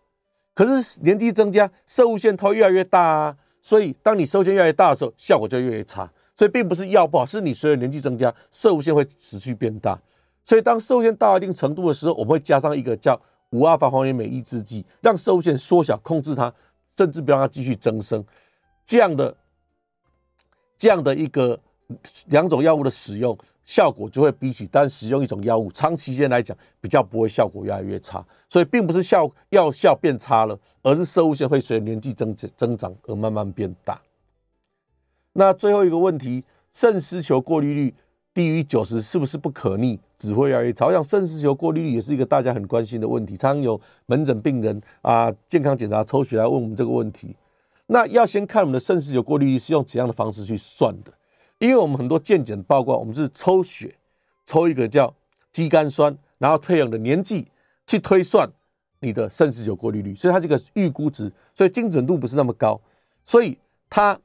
[0.54, 6.10] 可是年纪增加，摄护腺它越来越大啊，所以当你摄护腺越来越大的时候，效果就越越差。
[6.34, 10.00] 所以并不是药不好，是你随着年纪增加，摄护腺会持续变大。
[10.46, 13.20] 所以当射物腺到一定程度的时候，我们会加上一个叫
[13.50, 16.50] 五阿法黄连镁抑制剂，让射物腺缩小，控制它，
[16.96, 18.24] 甚至不让它继续增生。
[18.86, 19.36] 这样的
[20.80, 21.56] 这样的一个
[22.30, 23.38] 两种药物的使用。
[23.66, 34.00] 效果就会比起单使用一种药物，长期间来讲比较不会效果越来越差，所以并不是效药效变差了，而是摄护腺会随年纪增增长而慢慢变大。
[35.34, 37.94] 那最后一个问题，肾丝球过滤率
[38.34, 40.86] 低于九十是不是不可逆，只会越来越差？
[40.86, 47.36] 我想肾丝球过滤率也是一个大家很关心的问题，常有门诊病人啊健康检查抽血来问我们这个问题。
[47.92, 51.12] 那要先看我们的肾丝球过滤率是用怎样的方式去算的？
[51.58, 53.96] 因为我们很多健检报告，我们是抽血，
[54.46, 55.12] 抽一个叫
[55.52, 57.48] 肌酐酸，然后配合你的年纪
[57.86, 58.48] 去推算
[59.00, 62.80] 你的肾丝球过滤率，所以它是个预估值，所以精准度不是那么高，
[63.24, 64.18] 所以它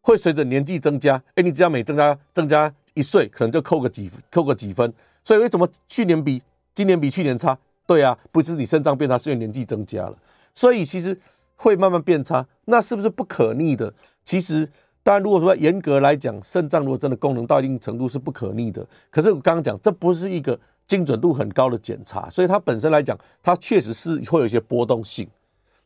[0.00, 4.92] 会随着年纪增加，哎，你只要每增加增加一岁，可能就扣个几扣个几分，
[5.24, 6.40] 所以为什么去年比
[6.72, 7.58] 今年比去年差？
[7.84, 10.16] 对啊，不是你肾脏变差，是因为年纪增加了，
[10.54, 11.18] 所以其实
[11.60, 13.92] 会慢慢变差，那是不是不可逆的？
[14.24, 14.68] 其实。
[15.02, 18.86] 当然，如果说严格来讲，肾脏如果真的功能到一定程度是不可逆的。
[19.08, 20.56] 可是我刚刚讲，这不是一个
[20.86, 25.26] 精准度很高的检查，所以它本身来讲，它确实是会有一些波动性。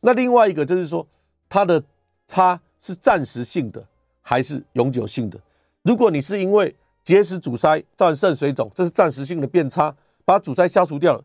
[0.01, 1.07] 那另外一个就是说，
[1.47, 1.81] 它的
[2.27, 3.81] 差是暂时性的
[4.21, 5.39] 还是永久性的？
[5.83, 9.95] 如果你是因为结石阻塞造成肾水肿，这是暂时性的变差，
[10.25, 11.23] 把阻塞消除掉了，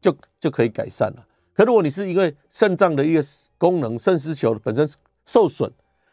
[0.00, 1.26] 就就可以改善了。
[1.54, 3.22] 可如果你是因为肾脏的一个
[3.58, 4.88] 功能，肾丝球本身
[5.26, 5.70] 受损，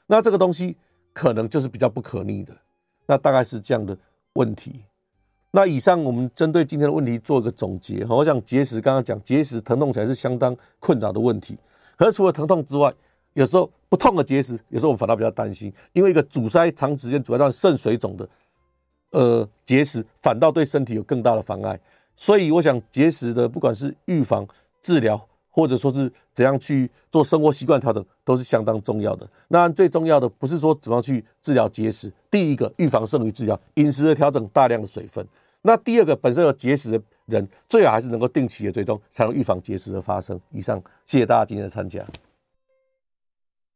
[0.08, 0.78] 那这个东西。
[1.12, 2.56] 可能就是比较不可逆的，
[3.08, 3.98] 那大概是这样的
[4.34, 4.86] 问题。
[5.52, 8.06] 那以上我们针对今天的问题做一个总结。
[8.08, 11.58] 我想结石刚刚讲结石疼痛起来是相当困扰的问题。
[11.98, 12.94] 可是除了疼痛之外，
[13.34, 18.30] 有时候不痛的结石，有时候我们反倒比较担心，因为一个阻塞长时间阻塞让肾水肿的
[19.10, 21.78] 呃结石，反倒对身体有更大的妨碍。
[22.16, 24.48] 所以我想结石的不管是预防、
[24.82, 25.28] 治疗，
[25.60, 29.30] 或者说是怎样去做生活习惯调整，都是相当重要的。
[29.50, 35.28] 那最重要的不是说怎么样去治疗结石，第一个预防胜于治疗，饮食的调整，大量的水分。
[35.64, 40.40] 那第二个本身有结石的人，最好还是能够定期的追踪，才能预防结石的发生。
[40.52, 42.06] 以上，谢谢大家今天的参加。